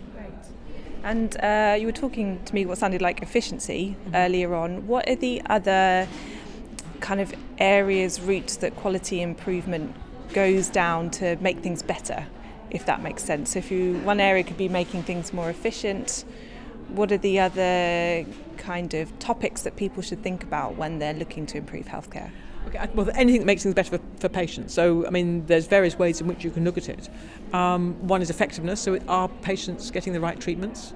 And 1.03 1.37
uh, 1.43 1.77
you 1.79 1.87
were 1.87 1.93
talking 1.93 2.43
to 2.45 2.55
me 2.55 2.67
what 2.67 2.79
sounded 2.79 3.03
like 3.03 3.23
efficiency 3.23 3.97
mm-hmm. 4.05 4.15
earlier 4.15 4.55
on. 4.55 4.87
What 4.87 5.09
are 5.09 5.17
the 5.17 5.43
other 5.47 6.07
kind 7.01 7.21
of 7.21 7.35
areas, 7.59 8.21
routes 8.21 8.57
that 8.57 8.77
quality 8.77 9.23
improvement 9.23 9.95
goes 10.33 10.69
down 10.69 11.11
to 11.11 11.37
make 11.41 11.59
things 11.61 11.83
better, 11.83 12.27
if 12.71 12.87
that 12.87 13.03
makes 13.03 13.25
sense. 13.25 13.51
So 13.51 13.59
if 13.59 13.71
you 13.71 13.99
one 14.01 14.21
area 14.21 14.45
could 14.45 14.59
be 14.59 14.69
making 14.69 15.03
things 15.05 15.33
more 15.33 15.51
efficient, 15.51 16.25
what 16.89 17.11
are 17.13 17.19
the 17.19 17.41
other 17.41 18.27
kind 18.57 18.95
of 18.95 19.17
topics 19.19 19.63
that 19.63 19.77
people 19.77 20.03
should 20.03 20.23
think 20.23 20.43
about 20.43 20.77
when 20.77 20.99
they're 20.99 21.15
looking 21.15 21.47
to 21.47 21.59
improve 21.59 21.87
healthcare? 21.87 22.31
Okay, 22.69 22.89
well, 22.95 23.09
anything 23.15 23.41
that 23.41 23.47
makes 23.47 23.63
things 23.63 23.75
better 23.75 23.99
for, 23.99 24.05
for 24.19 24.29
patients. 24.29 24.75
So, 24.75 25.07
I 25.07 25.11
mean, 25.11 25.47
there's 25.47 25.67
various 25.67 25.99
ways 25.99 26.21
in 26.21 26.27
which 26.27 26.45
you 26.45 26.51
can 26.51 26.65
look 26.65 26.79
at 26.79 26.89
it. 26.89 27.09
Um, 27.53 27.95
one 28.07 28.23
is 28.23 28.31
effectiveness. 28.31 28.81
So, 28.81 28.99
are 29.09 29.29
patients 29.29 29.91
getting 29.91 30.13
the 30.13 30.21
right 30.21 30.39
treatments? 30.39 30.93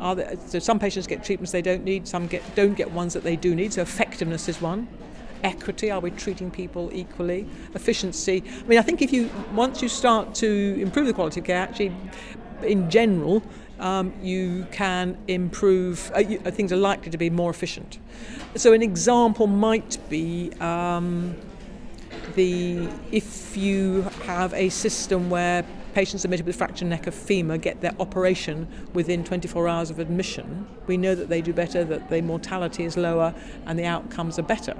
Are 0.00 0.14
there, 0.14 0.36
so, 0.46 0.58
some 0.58 0.78
patients 0.78 1.06
get 1.06 1.24
treatments 1.24 1.50
they 1.50 1.62
don't 1.62 1.84
need. 1.84 2.06
Some 2.06 2.26
get 2.26 2.42
don't 2.54 2.74
get 2.74 2.90
ones 2.90 3.14
that 3.14 3.22
they 3.22 3.36
do 3.36 3.54
need. 3.54 3.72
So, 3.72 3.82
effectiveness 3.82 4.48
is 4.48 4.60
one. 4.60 4.86
Equity. 5.42 5.90
Are 5.90 5.98
we 5.98 6.10
treating 6.12 6.50
people 6.50 6.90
equally? 6.92 7.48
Efficiency. 7.74 8.44
I 8.46 8.66
mean, 8.68 8.78
I 8.78 8.82
think 8.82 9.02
if 9.02 9.12
you 9.12 9.28
once 9.54 9.82
you 9.82 9.88
start 9.88 10.34
to 10.36 10.76
improve 10.78 11.06
the 11.06 11.14
quality 11.14 11.40
of 11.40 11.46
care, 11.46 11.56
actually, 11.56 11.92
in 12.62 12.90
general, 12.90 13.42
um, 13.82 14.12
you 14.22 14.66
can 14.70 15.18
improve, 15.26 16.12
uh, 16.14 16.20
you, 16.20 16.40
uh, 16.46 16.50
things 16.50 16.72
are 16.72 16.76
likely 16.76 17.10
to 17.10 17.18
be 17.18 17.28
more 17.28 17.50
efficient. 17.50 17.98
So, 18.54 18.72
an 18.72 18.80
example 18.80 19.46
might 19.48 19.98
be 20.08 20.52
um, 20.60 21.36
the 22.36 22.88
if 23.10 23.56
you 23.56 24.02
have 24.24 24.54
a 24.54 24.68
system 24.68 25.30
where 25.30 25.64
patients 25.94 26.24
admitted 26.24 26.46
with 26.46 26.56
fractured 26.56 26.88
neck 26.88 27.06
of 27.06 27.14
femur 27.14 27.58
get 27.58 27.80
their 27.82 27.92
operation 28.00 28.66
within 28.94 29.24
24 29.24 29.68
hours 29.68 29.90
of 29.90 29.98
admission, 29.98 30.66
we 30.86 30.96
know 30.96 31.14
that 31.14 31.28
they 31.28 31.42
do 31.42 31.52
better, 31.52 31.84
that 31.84 32.08
the 32.08 32.22
mortality 32.22 32.84
is 32.84 32.96
lower, 32.96 33.34
and 33.66 33.78
the 33.78 33.84
outcomes 33.84 34.38
are 34.38 34.42
better. 34.42 34.76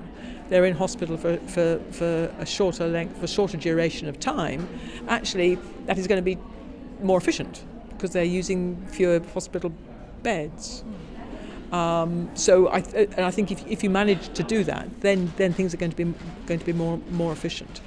They're 0.48 0.64
in 0.64 0.74
hospital 0.74 1.16
for, 1.16 1.38
for, 1.38 1.80
for 1.90 2.32
a 2.38 2.46
shorter 2.46 2.86
length, 2.86 3.18
for 3.18 3.26
shorter 3.26 3.56
duration 3.56 4.08
of 4.08 4.20
time. 4.20 4.68
Actually, 5.08 5.56
that 5.86 5.98
is 5.98 6.06
going 6.06 6.18
to 6.18 6.22
be 6.22 6.38
more 7.02 7.18
efficient 7.18 7.64
because 8.02 8.12
they're 8.12 8.24
using 8.24 8.84
fewer 8.88 9.20
hospital 9.32 9.72
beds. 10.24 10.82
Um, 11.70 12.28
so 12.34 12.68
I, 12.72 12.80
th- 12.80 13.10
and 13.16 13.24
I 13.24 13.30
think 13.30 13.52
if, 13.52 13.64
if 13.68 13.84
you 13.84 13.90
manage 13.90 14.34
to 14.34 14.42
do 14.42 14.64
that, 14.64 15.00
then 15.00 15.32
then 15.36 15.52
things 15.52 15.72
are 15.72 15.76
going 15.76 15.92
to 15.92 15.96
be 15.96 16.12
going 16.46 16.58
to 16.58 16.66
be 16.66 16.72
more 16.72 16.98
more 17.12 17.32
efficient. 17.32 17.80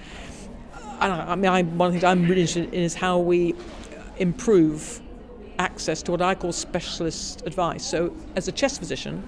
And 1.02 1.12
I, 1.12 1.34
I 1.34 1.36
mean, 1.36 1.52
I, 1.52 1.64
one 1.64 1.88
of 1.88 1.94
the 1.94 2.00
things 2.00 2.04
I'm 2.06 2.22
really 2.24 2.42
interested 2.42 2.74
in 2.74 2.82
is 2.82 2.96
how 2.96 3.20
we 3.20 3.56
improve 4.18 5.02
access 5.60 6.02
to 6.04 6.12
what 6.12 6.22
I 6.22 6.34
call 6.34 6.54
specialist 6.54 7.44
advice. 7.46 7.86
So, 7.86 8.16
as 8.38 8.48
a 8.48 8.54
chest 8.54 8.80
physician, 8.80 9.22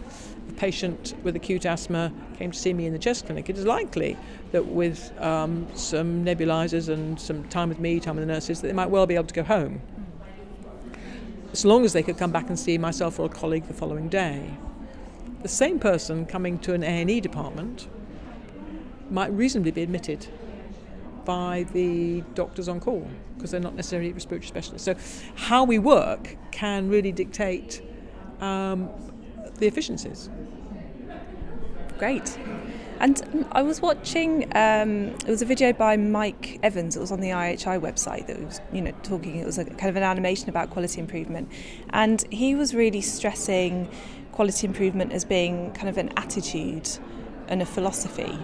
a 0.50 0.54
patient 0.54 1.16
with 1.24 1.36
acute 1.36 1.66
asthma 1.66 2.14
came 2.38 2.52
to 2.52 2.58
see 2.58 2.74
me 2.74 2.86
in 2.86 2.94
the 2.94 3.00
chest 3.00 3.26
clinic, 3.26 3.50
it 3.50 3.58
is 3.58 3.66
likely 3.66 4.16
that 4.54 4.66
with 4.66 5.00
um, 5.22 5.68
some 5.76 6.24
nebulizers 6.24 6.88
and 6.88 7.20
some 7.20 7.44
time 7.50 7.68
with 7.68 7.80
me, 7.80 8.00
time 8.00 8.16
with 8.16 8.26
the 8.26 8.34
nurses, 8.34 8.62
that 8.62 8.68
they 8.68 8.74
might 8.74 8.90
well 8.90 9.06
be 9.06 9.16
able 9.16 9.28
to 9.28 9.34
go 9.34 9.44
home 9.44 9.82
as 11.58 11.66
long 11.66 11.84
as 11.84 11.92
they 11.92 12.04
could 12.04 12.20
come 12.20 12.32
back 12.32 12.50
and 12.50 12.60
see 12.60 12.78
myself 12.78 13.20
or 13.20 13.26
a 13.26 13.30
colleague 13.30 13.66
the 13.66 13.74
following 13.74 14.08
day. 14.08 14.56
The 15.42 15.48
same 15.48 15.80
person 15.80 16.28
coming 16.28 16.60
to 16.60 16.74
an 16.76 16.84
A&E 16.84 17.20
department 17.20 17.88
might 19.10 19.32
reasonably 19.32 19.72
be 19.72 19.82
admitted 19.82 20.28
by 21.26 21.66
the 21.74 22.22
doctors 22.36 22.70
on 22.70 22.80
call 22.80 23.10
because 23.36 23.50
they're 23.50 23.60
not 23.60 23.74
necessarily 23.74 24.14
respiratory 24.14 24.48
specialists. 24.48 24.86
So, 24.86 24.96
how 25.36 25.64
we 25.64 25.80
work 25.80 26.38
can 26.52 26.90
really 26.90 27.12
dictate 27.12 27.82
um, 28.40 28.90
the 29.56 29.66
efficiencies. 29.66 30.30
Great. 31.98 32.38
And 33.00 33.46
I 33.52 33.62
was 33.62 33.82
watching. 33.82 34.46
Um, 34.56 35.10
it 35.10 35.28
was 35.28 35.42
a 35.42 35.46
video 35.46 35.72
by 35.72 35.98
Mike 35.98 36.60
Evans. 36.64 36.96
It 36.96 37.00
was 37.00 37.12
on 37.12 37.20
the 37.20 37.30
IHI 37.30 37.80
website 37.80 38.28
that 38.28 38.42
was, 38.44 38.60
you 38.74 38.82
know, 38.82 38.92
talking. 39.04 39.36
It 39.38 39.46
was 39.46 39.58
a 39.58 39.66
kind 39.66 39.90
of 39.90 39.96
an 39.96 40.04
animation 40.04 40.50
about 40.50 40.72
quality 40.72 41.00
improvement, 41.00 41.52
and 41.92 42.26
he 42.32 42.56
was 42.56 42.74
really 42.74 43.02
stressing 43.02 43.90
quality 44.32 44.68
improvement 44.68 45.14
as 45.14 45.26
being 45.26 45.72
kind 45.74 45.90
of 45.90 45.98
an 45.98 46.12
attitude 46.18 46.90
and 47.48 47.62
a 47.62 47.66
philosophy. 47.66 48.38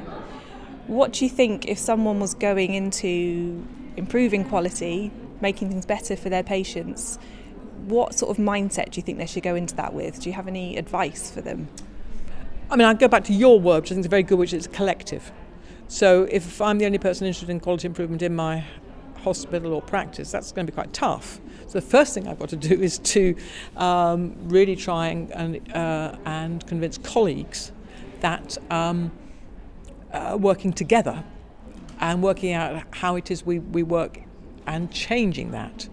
What 0.87 1.13
do 1.13 1.25
you 1.25 1.29
think 1.29 1.67
if 1.67 1.79
someone 1.79 2.19
was 2.19 2.33
going 2.33 2.73
into 2.73 3.65
improving 3.95 4.43
quality, 4.43 5.11
making 5.41 5.69
things 5.69 5.85
better 5.85 6.15
for 6.15 6.29
their 6.29 6.43
patients? 6.43 7.17
What 7.85 8.13
sort 8.13 8.37
of 8.37 8.43
mindset 8.43 8.91
do 8.91 8.97
you 8.99 9.03
think 9.03 9.17
they 9.17 9.25
should 9.25 9.43
go 9.43 9.55
into 9.55 9.75
that 9.75 9.93
with? 9.93 10.19
Do 10.19 10.29
you 10.29 10.33
have 10.33 10.47
any 10.47 10.77
advice 10.77 11.31
for 11.31 11.41
them? 11.41 11.69
I 12.73 12.75
mean, 12.75 12.87
I 12.87 12.95
go 12.95 13.07
back 13.07 13.23
to 13.25 13.33
your 13.33 13.59
word, 13.59 13.83
which 13.83 13.91
I 13.91 13.93
think 13.93 14.05
is 14.05 14.09
very 14.09 14.23
good, 14.23 14.39
which 14.39 14.51
is 14.51 14.65
collective. 14.65 15.31
So 15.87 16.23
if 16.23 16.59
I'm 16.59 16.79
the 16.79 16.87
only 16.87 16.97
person 16.97 17.27
interested 17.27 17.51
in 17.51 17.59
quality 17.59 17.85
improvement 17.85 18.23
in 18.23 18.35
my 18.35 18.65
hospital 19.17 19.73
or 19.73 19.81
practice, 19.83 20.31
that's 20.31 20.51
going 20.51 20.65
to 20.65 20.71
be 20.71 20.75
quite 20.75 20.91
tough. 20.91 21.39
So 21.67 21.73
the 21.73 21.85
first 21.85 22.15
thing 22.15 22.27
I've 22.27 22.39
got 22.39 22.49
to 22.49 22.55
do 22.55 22.81
is 22.81 22.97
to 22.97 23.35
um, 23.77 24.35
really 24.49 24.75
try 24.75 25.09
and, 25.09 25.29
and, 25.33 25.71
uh, 25.71 26.15
and, 26.25 26.65
convince 26.65 26.97
colleagues 26.97 27.71
that 28.21 28.57
um, 28.71 29.11
uh, 30.11 30.35
working 30.41 30.73
together 30.73 31.23
and 31.99 32.23
working 32.23 32.53
out 32.53 32.85
how 32.89 33.17
it 33.17 33.29
is 33.29 33.45
we, 33.45 33.59
we 33.59 33.83
work 33.83 34.19
and 34.65 34.91
changing 34.91 35.51
that 35.51 35.87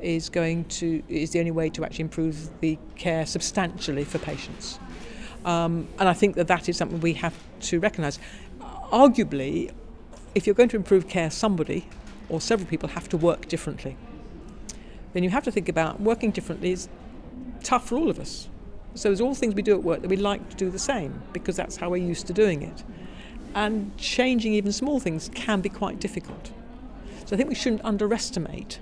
is 0.00 0.28
going 0.30 0.64
to 0.64 1.00
is 1.08 1.30
the 1.30 1.38
only 1.38 1.52
way 1.52 1.70
to 1.70 1.84
actually 1.84 2.02
improve 2.02 2.50
the 2.60 2.76
care 2.96 3.24
substantially 3.24 4.02
for 4.02 4.18
patients. 4.18 4.80
Um, 5.44 5.88
and 5.98 6.08
I 6.08 6.14
think 6.14 6.36
that 6.36 6.48
that 6.48 6.68
is 6.68 6.76
something 6.76 7.00
we 7.00 7.14
have 7.14 7.34
to 7.60 7.80
recognise. 7.80 8.18
Arguably, 8.60 9.72
if 10.34 10.46
you're 10.46 10.54
going 10.54 10.68
to 10.70 10.76
improve 10.76 11.08
care, 11.08 11.30
somebody 11.30 11.86
or 12.28 12.40
several 12.40 12.68
people 12.68 12.88
have 12.90 13.08
to 13.10 13.16
work 13.16 13.48
differently. 13.48 13.96
Then 15.12 15.22
you 15.22 15.30
have 15.30 15.44
to 15.44 15.50
think 15.50 15.68
about 15.68 16.00
working 16.00 16.30
differently 16.30 16.72
is 16.72 16.88
tough 17.62 17.88
for 17.88 17.96
all 17.96 18.10
of 18.10 18.18
us. 18.18 18.48
So 18.94 19.08
there's 19.08 19.20
all 19.20 19.34
things 19.34 19.54
we 19.54 19.62
do 19.62 19.74
at 19.74 19.82
work 19.82 20.02
that 20.02 20.08
we 20.08 20.16
like 20.16 20.48
to 20.50 20.56
do 20.56 20.70
the 20.70 20.78
same 20.78 21.22
because 21.32 21.56
that's 21.56 21.76
how 21.76 21.90
we're 21.90 21.96
used 22.04 22.26
to 22.28 22.32
doing 22.32 22.62
it. 22.62 22.84
And 23.54 23.96
changing 23.96 24.54
even 24.54 24.72
small 24.72 25.00
things 25.00 25.30
can 25.34 25.60
be 25.60 25.68
quite 25.68 26.00
difficult. 26.00 26.50
So 27.26 27.34
I 27.34 27.36
think 27.36 27.48
we 27.48 27.54
shouldn't 27.54 27.84
underestimate 27.84 28.80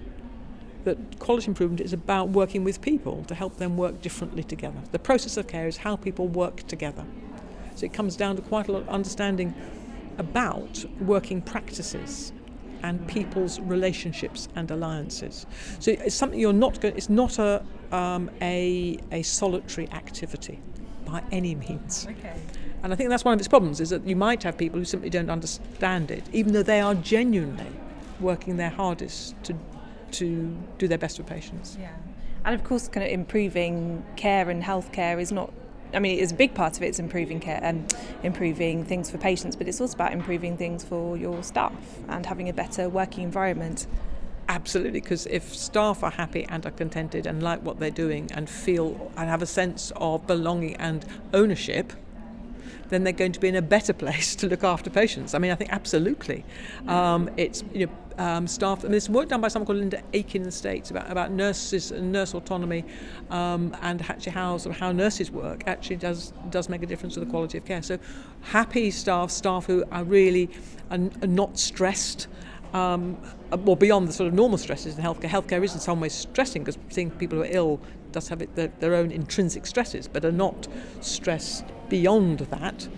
that 0.85 1.19
quality 1.19 1.49
improvement 1.49 1.81
is 1.81 1.93
about 1.93 2.31
working 2.31 2.65
with 2.65 2.81
people 2.81 3.25
to 3.25 3.35
help 3.35 3.57
them 3.57 3.77
work 3.77 4.01
differently 4.03 4.43
together. 4.43 4.79
The 4.91 4.99
process 4.99 5.37
of 5.37 5.47
care 5.47 5.67
is 5.67 5.79
how 5.79 5.97
people 5.97 6.29
work 6.29 6.67
together. 6.67 7.05
So 7.75 7.87
it 7.87 7.93
comes 7.93 8.17
down 8.17 8.37
to 8.37 8.43
quite 8.43 8.69
a 8.69 8.73
lot 8.73 8.83
of 8.83 8.89
understanding 8.89 9.55
about 10.19 10.85
working 11.01 11.41
practices 11.41 12.33
and 12.83 13.07
people's 13.07 13.61
relationships 13.61 14.49
and 14.57 14.71
alliances. 14.71 15.47
So 15.79 15.93
it's 15.93 16.15
something 16.15 16.39
you're 16.39 16.53
not 16.53 16.81
going. 16.81 16.97
It's 16.97 17.09
not 17.09 17.39
a 17.39 17.65
um, 17.93 18.31
a 18.41 18.99
a 19.11 19.23
solitary 19.23 19.89
activity 19.91 20.59
by 21.05 21.23
any 21.31 21.55
means. 21.55 22.07
Okay. 22.11 22.35
And 22.83 22.93
I 22.93 22.97
think 22.97 23.11
that's 23.11 23.25
one 23.25 23.35
of 23.35 23.39
its 23.39 23.49
problems 23.49 23.81
is 23.81 23.91
that 23.91 24.05
you 24.07 24.17
might 24.17 24.43
have 24.43 24.59
people 24.59 24.79
who 24.81 24.85
simply 24.85 25.09
don't 25.09 25.31
understand 25.31 26.11
it, 26.11 26.25
even 26.33 26.53
though 26.53 26.65
they 26.65 26.81
are 26.81 26.97
genuinely 26.97 27.71
working 28.19 28.57
their 28.57 28.71
hardest 28.71 29.35
to 29.45 29.55
to 30.13 30.57
do 30.79 30.89
their 30.89 30.99
best 30.99 31.17
for 31.17 31.23
patients. 31.23 31.77
Yeah. 31.81 31.91
And 32.45 32.55
of 32.55 32.65
course, 32.65 32.89
kind 32.89 33.05
of 33.07 33.13
improving 33.13 34.05
care 34.17 34.51
and 34.51 34.63
healthcare 34.63 35.21
is 35.21 35.33
not. 35.33 35.53
I 35.95 35.99
mean, 35.99 36.19
it's 36.19 36.33
a 36.33 36.35
big 36.35 36.55
part 36.55 36.77
of 36.77 36.83
it. 36.83 36.87
it 36.87 36.91
is 36.91 36.99
improving 36.99 37.39
care 37.39 37.61
and 37.63 37.95
improving 38.23 38.85
things 38.85 39.11
for 39.11 39.19
patients, 39.19 39.57
but 39.57 39.69
it's 39.69 39.81
also 39.81 39.95
about 39.95 40.13
improving 40.13 40.57
things 40.57 40.83
for 40.83 41.19
your 41.19 41.43
staff 41.43 41.75
and 42.09 42.25
having 42.25 42.49
a 42.49 42.53
better 42.53 42.89
working 42.89 43.25
environment. 43.25 43.87
Absolutely, 44.49 45.01
because 45.01 45.27
if 45.27 45.55
staff 45.55 46.03
are 46.03 46.11
happy 46.11 46.45
and 46.49 46.67
are 46.67 46.73
contented 46.73 47.27
and 47.27 47.43
like 47.43 47.63
what 47.63 47.79
they're 47.79 47.91
doing 47.91 48.31
and 48.33 48.51
feel 48.51 49.13
and 49.17 49.29
have 49.29 49.43
a 49.43 49.47
sense 49.47 49.93
of 49.97 50.27
belonging 50.27 50.77
and 50.77 51.05
ownership, 51.33 51.93
then 52.93 53.05
they're 53.05 53.13
going 53.13 53.33
to 53.33 53.41
be 53.41 53.49
in 53.49 53.57
a 53.57 53.63
better 53.63 53.93
place 53.93 54.35
to 54.37 54.49
look 54.49 54.65
after 54.65 54.91
patients. 54.91 55.35
I 55.35 55.39
mean, 55.39 55.51
I 55.51 55.55
think 55.55 55.73
absolutely. 55.73 56.45
Um, 56.87 57.31
it's 57.37 57.65
you 57.73 57.87
know 57.87 57.93
um, 58.19 58.47
staff. 58.47 58.81
I 58.81 58.83
mean, 58.83 58.93
there's 58.93 59.09
work 59.09 59.29
done 59.29 59.41
by 59.41 59.49
someone 59.49 59.67
called 59.67 59.79
Linda 59.79 60.03
Aiken 60.13 60.43
in 60.43 60.47
the 60.47 60.53
States 60.53 60.91
about, 60.91 61.11
about 61.11 61.31
nurses 61.31 61.91
and 61.91 62.13
nurse 62.13 62.35
autonomy 62.35 62.85
um, 63.31 63.77
and 63.83 64.03
actually 64.03 64.33
how, 64.33 64.59
sort 64.59 64.75
of 64.75 64.81
how 64.81 64.93
nurses 64.93 65.31
work 65.31 65.65
actually 65.67 65.97
does, 65.97 66.33
does 66.51 66.69
make 66.69 66.83
a 66.83 66.87
difference 66.87 67.15
to 67.15 67.21
the 67.21 67.27
quality 67.27 67.59
of 67.59 67.65
care. 67.65 67.83
So 67.83 67.99
happy 68.43 68.91
staff, 68.91 69.31
staff 69.31 69.67
who 69.67 69.85
are 69.91 70.05
really 70.05 70.51
are, 70.91 70.99
are 71.23 71.27
not 71.27 71.59
stressed, 71.59 72.29
um, 72.75 73.19
well, 73.51 73.77
beyond 73.77 74.09
the 74.09 74.13
sort 74.13 74.29
of 74.29 74.35
normal 74.35 74.59
stresses 74.59 74.97
in 74.97 75.05
healthcare. 75.05 75.29
Healthcare 75.29 75.63
is 75.63 75.75
in 75.75 75.81
some 75.81 76.01
ways 76.01 76.15
stressing 76.15 76.65
because 76.65 76.79
seeing 76.91 77.11
people 77.11 77.39
who 77.39 77.45
are 77.45 77.51
ill 77.51 77.81
does 78.13 78.29
have 78.29 78.43
it, 78.43 78.55
their, 78.57 78.69
their 78.81 78.95
own 78.95 79.11
intrinsic 79.11 79.67
stresses, 79.67 80.07
but 80.09 80.25
are 80.25 80.33
not 80.33 80.69
stressed 81.01 81.65
beyond 81.93 82.39
that. 82.39 82.89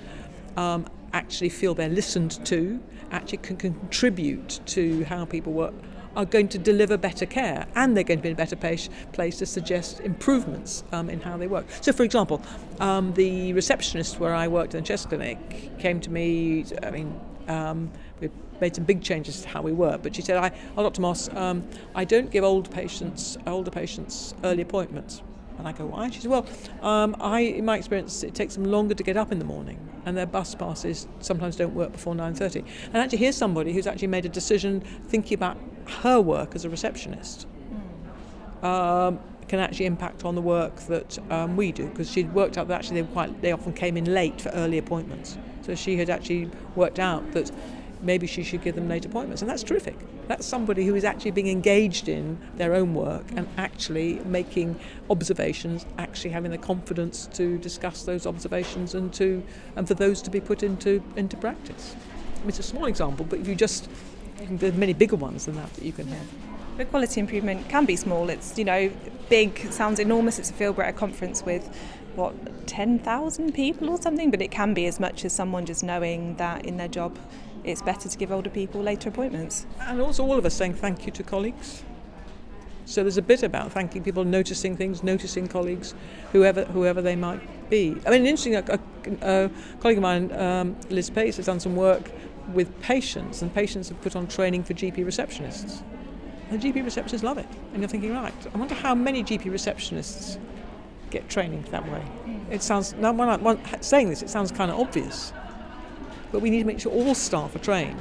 Um, 0.56 0.86
actually 1.12 1.48
feel 1.48 1.74
they're 1.74 1.88
listened 1.88 2.44
to, 2.46 2.80
actually 3.10 3.38
can 3.38 3.56
contribute 3.56 4.60
to 4.66 5.02
how 5.06 5.24
people 5.24 5.52
work, 5.52 5.74
are 6.14 6.24
going 6.24 6.46
to 6.46 6.58
deliver 6.58 6.96
better 6.96 7.26
care 7.26 7.66
and 7.74 7.96
they're 7.96 8.04
going 8.04 8.20
to 8.20 8.22
be 8.22 8.28
in 8.28 8.34
a 8.34 8.36
better 8.36 8.54
place, 8.54 8.88
place 9.12 9.38
to 9.38 9.46
suggest 9.46 9.98
improvements 9.98 10.84
um, 10.92 11.10
in 11.10 11.20
how 11.20 11.36
they 11.36 11.48
work. 11.48 11.66
So, 11.80 11.92
for 11.92 12.04
example, 12.04 12.40
um, 12.78 13.12
the 13.14 13.52
receptionist 13.52 14.20
where 14.20 14.32
I 14.32 14.46
worked 14.46 14.74
in 14.76 14.82
the 14.82 14.86
chest 14.86 15.08
clinic 15.08 15.38
came 15.80 16.00
to 16.00 16.10
me, 16.10 16.64
I 16.84 16.90
mean, 16.92 17.20
um, 17.48 17.90
we 18.20 18.30
made 18.60 18.76
some 18.76 18.84
big 18.84 19.02
changes 19.02 19.42
to 19.42 19.48
how 19.48 19.60
we 19.60 19.72
work. 19.72 20.04
But 20.04 20.14
she 20.14 20.22
said, 20.22 20.36
I, 20.36 20.52
oh, 20.76 20.84
Dr. 20.84 21.00
Moss, 21.00 21.28
I 21.30 22.04
don't 22.04 22.30
give 22.30 22.44
old 22.44 22.70
patients, 22.70 23.38
older 23.44 23.72
patients 23.72 24.34
early 24.44 24.62
appointments. 24.62 25.20
And 25.58 25.68
I 25.68 25.72
go, 25.72 25.86
why? 25.86 26.10
She 26.10 26.20
said, 26.20 26.30
well, 26.30 26.46
um, 26.82 27.16
I, 27.20 27.40
in 27.40 27.64
my 27.64 27.76
experience, 27.76 28.22
it 28.22 28.34
takes 28.34 28.54
them 28.54 28.64
longer 28.64 28.94
to 28.94 29.02
get 29.02 29.16
up 29.16 29.30
in 29.30 29.38
the 29.38 29.44
morning, 29.44 29.78
and 30.04 30.16
their 30.16 30.26
bus 30.26 30.54
passes 30.54 31.06
sometimes 31.20 31.56
don't 31.56 31.74
work 31.74 31.92
before 31.92 32.14
9.30. 32.14 32.64
And 32.86 32.96
actually, 32.96 33.18
here's 33.18 33.36
somebody 33.36 33.72
who's 33.72 33.86
actually 33.86 34.08
made 34.08 34.26
a 34.26 34.28
decision 34.28 34.80
thinking 34.80 35.34
about 35.36 35.56
her 36.02 36.20
work 36.20 36.54
as 36.54 36.64
a 36.64 36.70
receptionist. 36.70 37.46
Um, 38.62 39.20
can 39.48 39.60
actually 39.60 39.86
impact 39.86 40.24
on 40.24 40.34
the 40.34 40.40
work 40.40 40.74
that 40.86 41.18
um, 41.30 41.56
we 41.56 41.70
do 41.70 41.86
because 41.88 42.10
she'd 42.10 42.32
worked 42.32 42.56
out 42.56 42.66
that 42.68 42.78
actually 42.78 43.02
they 43.02 43.12
quite 43.12 43.42
they 43.42 43.52
often 43.52 43.72
came 43.72 43.96
in 43.96 44.06
late 44.06 44.40
for 44.40 44.48
early 44.50 44.78
appointments. 44.78 45.36
So 45.62 45.74
she 45.74 45.96
had 45.96 46.10
actually 46.10 46.50
worked 46.74 46.98
out 46.98 47.32
that 47.32 47.50
maybe 48.04 48.26
she 48.26 48.42
should 48.42 48.62
give 48.62 48.74
them 48.74 48.88
late 48.88 49.04
appointments. 49.04 49.42
And 49.42 49.50
that's 49.50 49.62
terrific. 49.62 49.96
That's 50.28 50.46
somebody 50.46 50.86
who 50.86 50.94
is 50.94 51.04
actually 51.04 51.32
being 51.32 51.48
engaged 51.48 52.08
in 52.08 52.38
their 52.56 52.74
own 52.74 52.94
work 52.94 53.24
and 53.36 53.48
actually 53.56 54.20
making 54.24 54.78
observations, 55.10 55.86
actually 55.98 56.30
having 56.30 56.50
the 56.50 56.58
confidence 56.58 57.28
to 57.34 57.58
discuss 57.58 58.04
those 58.04 58.26
observations 58.26 58.94
and 58.94 59.12
to 59.14 59.42
and 59.76 59.88
for 59.88 59.94
those 59.94 60.22
to 60.22 60.30
be 60.30 60.40
put 60.40 60.62
into 60.62 61.02
into 61.16 61.36
practice. 61.36 61.96
It's 62.46 62.58
a 62.58 62.62
small 62.62 62.84
example, 62.84 63.24
but 63.28 63.38
if 63.40 63.48
you 63.48 63.54
just 63.54 63.88
there 64.50 64.70
are 64.70 64.76
many 64.76 64.92
bigger 64.92 65.16
ones 65.16 65.46
than 65.46 65.56
that 65.56 65.72
that 65.74 65.84
you 65.84 65.92
can 65.92 66.06
have. 66.08 66.26
But 66.76 66.90
quality 66.90 67.20
improvement 67.20 67.68
can 67.68 67.84
be 67.84 67.96
small. 67.96 68.28
It's 68.28 68.58
you 68.58 68.64
know 68.64 68.90
big, 69.28 69.58
sounds 69.72 69.98
enormous. 69.98 70.38
It's 70.38 70.50
a 70.50 70.54
Fieldborough 70.54 70.96
conference 70.96 71.42
with 71.42 71.74
what 72.14 72.66
ten 72.66 72.98
thousand 72.98 73.52
people 73.54 73.90
or 73.90 74.00
something, 74.00 74.30
but 74.30 74.42
it 74.42 74.50
can 74.50 74.74
be 74.74 74.86
as 74.86 75.00
much 75.00 75.24
as 75.24 75.32
someone 75.32 75.66
just 75.66 75.82
knowing 75.82 76.36
that 76.36 76.64
in 76.64 76.76
their 76.76 76.88
job 76.88 77.16
it's 77.64 77.82
better 77.82 78.08
to 78.08 78.18
give 78.18 78.30
older 78.30 78.50
people 78.50 78.82
later 78.82 79.08
appointments. 79.08 79.66
And 79.80 80.00
also 80.00 80.24
all 80.24 80.38
of 80.38 80.44
us 80.44 80.54
saying 80.54 80.74
thank 80.74 81.06
you 81.06 81.12
to 81.12 81.22
colleagues. 81.22 81.82
So 82.86 83.02
there's 83.02 83.16
a 83.16 83.22
bit 83.22 83.42
about 83.42 83.72
thanking 83.72 84.02
people, 84.02 84.24
noticing 84.24 84.76
things, 84.76 85.02
noticing 85.02 85.48
colleagues, 85.48 85.94
whoever 86.32 86.64
whoever 86.66 87.00
they 87.00 87.16
might 87.16 87.70
be. 87.70 87.96
I 88.06 88.10
mean, 88.10 88.26
interesting. 88.26 88.56
A, 88.56 88.64
a, 89.22 89.46
a 89.46 89.50
colleague 89.80 89.96
of 89.96 90.02
mine, 90.02 90.30
um, 90.32 90.76
Liz 90.90 91.08
Pace, 91.08 91.36
has 91.36 91.46
done 91.46 91.60
some 91.60 91.76
work 91.76 92.10
with 92.52 92.78
patients, 92.82 93.40
and 93.40 93.52
patients 93.54 93.88
have 93.88 94.00
put 94.02 94.14
on 94.14 94.26
training 94.26 94.64
for 94.64 94.74
GP 94.74 94.98
receptionists. 94.98 95.82
And 96.50 96.60
the 96.60 96.72
GP 96.72 96.84
receptionists 96.84 97.22
love 97.22 97.38
it, 97.38 97.46
and 97.72 97.80
you're 97.80 97.88
thinking, 97.88 98.12
right? 98.12 98.34
I 98.52 98.58
wonder 98.58 98.74
how 98.74 98.94
many 98.94 99.24
GP 99.24 99.44
receptionists 99.44 100.38
get 101.08 101.30
training 101.30 101.64
that 101.70 101.90
way. 101.90 102.04
It 102.50 102.62
sounds 102.62 102.92
now 102.94 103.12
when 103.12 103.30
I'm 103.30 103.82
saying 103.82 104.10
this, 104.10 104.22
it 104.22 104.28
sounds 104.28 104.52
kind 104.52 104.70
of 104.70 104.78
obvious 104.78 105.32
but 106.34 106.42
we 106.42 106.50
need 106.50 106.58
to 106.58 106.64
make 106.64 106.80
sure 106.80 106.90
all 106.90 107.14
staff 107.14 107.54
are 107.54 107.60
trained, 107.60 108.00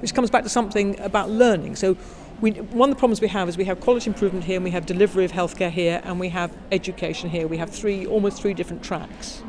which 0.00 0.12
comes 0.12 0.30
back 0.30 0.42
to 0.42 0.48
something 0.48 0.98
about 0.98 1.30
learning. 1.30 1.76
So 1.76 1.96
we, 2.40 2.50
one 2.50 2.90
of 2.90 2.96
the 2.96 2.98
problems 2.98 3.20
we 3.20 3.28
have 3.28 3.48
is 3.48 3.56
we 3.56 3.66
have 3.66 3.80
quality 3.80 4.10
improvement 4.10 4.44
here, 4.44 4.56
and 4.56 4.64
we 4.64 4.72
have 4.72 4.84
delivery 4.84 5.24
of 5.24 5.30
healthcare 5.30 5.70
here, 5.70 6.00
and 6.02 6.18
we 6.18 6.28
have 6.30 6.50
education 6.72 7.30
here. 7.30 7.46
We 7.46 7.58
have 7.58 7.70
three, 7.70 8.04
almost 8.04 8.42
three 8.42 8.52
different 8.52 8.82
tracks. 8.82 9.44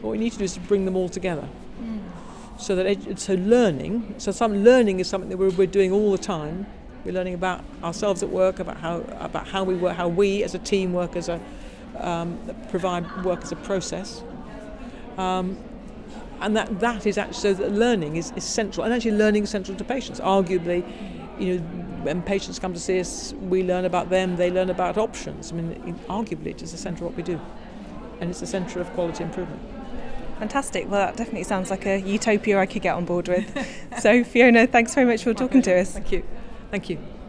What 0.00 0.10
we 0.10 0.18
need 0.18 0.32
to 0.32 0.38
do 0.38 0.44
is 0.44 0.54
to 0.54 0.60
bring 0.60 0.86
them 0.86 0.96
all 0.96 1.08
together. 1.08 1.48
So 2.58 2.74
that 2.74 2.84
edu- 2.84 3.16
so 3.16 3.34
learning, 3.34 4.16
so 4.18 4.32
some 4.32 4.64
learning 4.64 4.98
is 4.98 5.08
something 5.08 5.30
that 5.30 5.36
we're, 5.36 5.50
we're 5.50 5.66
doing 5.68 5.92
all 5.92 6.10
the 6.10 6.18
time. 6.18 6.66
We're 7.04 7.14
learning 7.14 7.34
about 7.34 7.64
ourselves 7.84 8.24
at 8.24 8.28
work, 8.28 8.58
about 8.58 8.78
how 8.78 8.96
about 9.20 9.46
how 9.46 9.62
we 9.62 9.76
work, 9.76 9.96
how 9.96 10.08
we 10.08 10.42
as 10.42 10.56
a 10.56 10.58
team 10.58 10.92
work 10.92 11.14
as 11.14 11.28
a 11.28 11.40
um, 11.98 12.40
provide 12.70 13.24
work 13.24 13.42
as 13.42 13.52
a 13.52 13.56
process. 13.56 14.24
Um, 15.16 15.56
and 16.42 16.56
that, 16.56 16.80
that 16.80 17.06
is 17.06 17.18
actually 17.18 17.34
so 17.34 17.54
that 17.54 17.72
learning 17.72 18.16
is, 18.16 18.32
is 18.36 18.44
central 18.44 18.84
and 18.84 18.92
actually 18.94 19.12
learning 19.12 19.44
is 19.44 19.50
central 19.50 19.76
to 19.76 19.84
patients 19.84 20.20
arguably 20.20 20.84
you 21.38 21.54
know 21.54 21.60
when 22.02 22.20
patients 22.22 22.58
come 22.58 22.74
to 22.74 22.80
see 22.80 22.98
us 23.00 23.32
we 23.40 23.62
learn 23.62 23.84
about 23.84 24.10
them 24.10 24.36
they 24.36 24.50
learn 24.50 24.70
about 24.70 24.98
options 24.98 25.52
i 25.52 25.54
mean 25.54 25.98
arguably 26.08 26.46
it 26.46 26.62
is 26.62 26.72
the 26.72 26.78
centre 26.78 27.04
of 27.04 27.10
what 27.10 27.16
we 27.16 27.22
do 27.22 27.40
and 28.20 28.30
it's 28.30 28.40
the 28.40 28.46
centre 28.46 28.80
of 28.80 28.92
quality 28.92 29.24
improvement 29.24 29.60
Fantastic. 30.42 30.90
Well, 30.90 31.06
that 31.06 31.16
definitely 31.16 31.44
sounds 31.44 31.70
like 31.70 31.86
a 31.86 32.00
utopia 32.00 32.58
I 32.58 32.66
could 32.66 32.82
get 32.82 32.96
on 32.96 33.04
board 33.04 33.28
with. 33.28 33.46
so, 34.00 34.24
Fiona, 34.24 34.66
thanks 34.66 34.92
very 34.92 35.06
much 35.06 35.22
for 35.22 35.32
talking 35.34 35.62
to 35.62 35.80
us. 35.80 35.92
Thank 35.92 36.10
you. 36.10 36.24
Thank 36.72 36.90
you. 36.90 37.21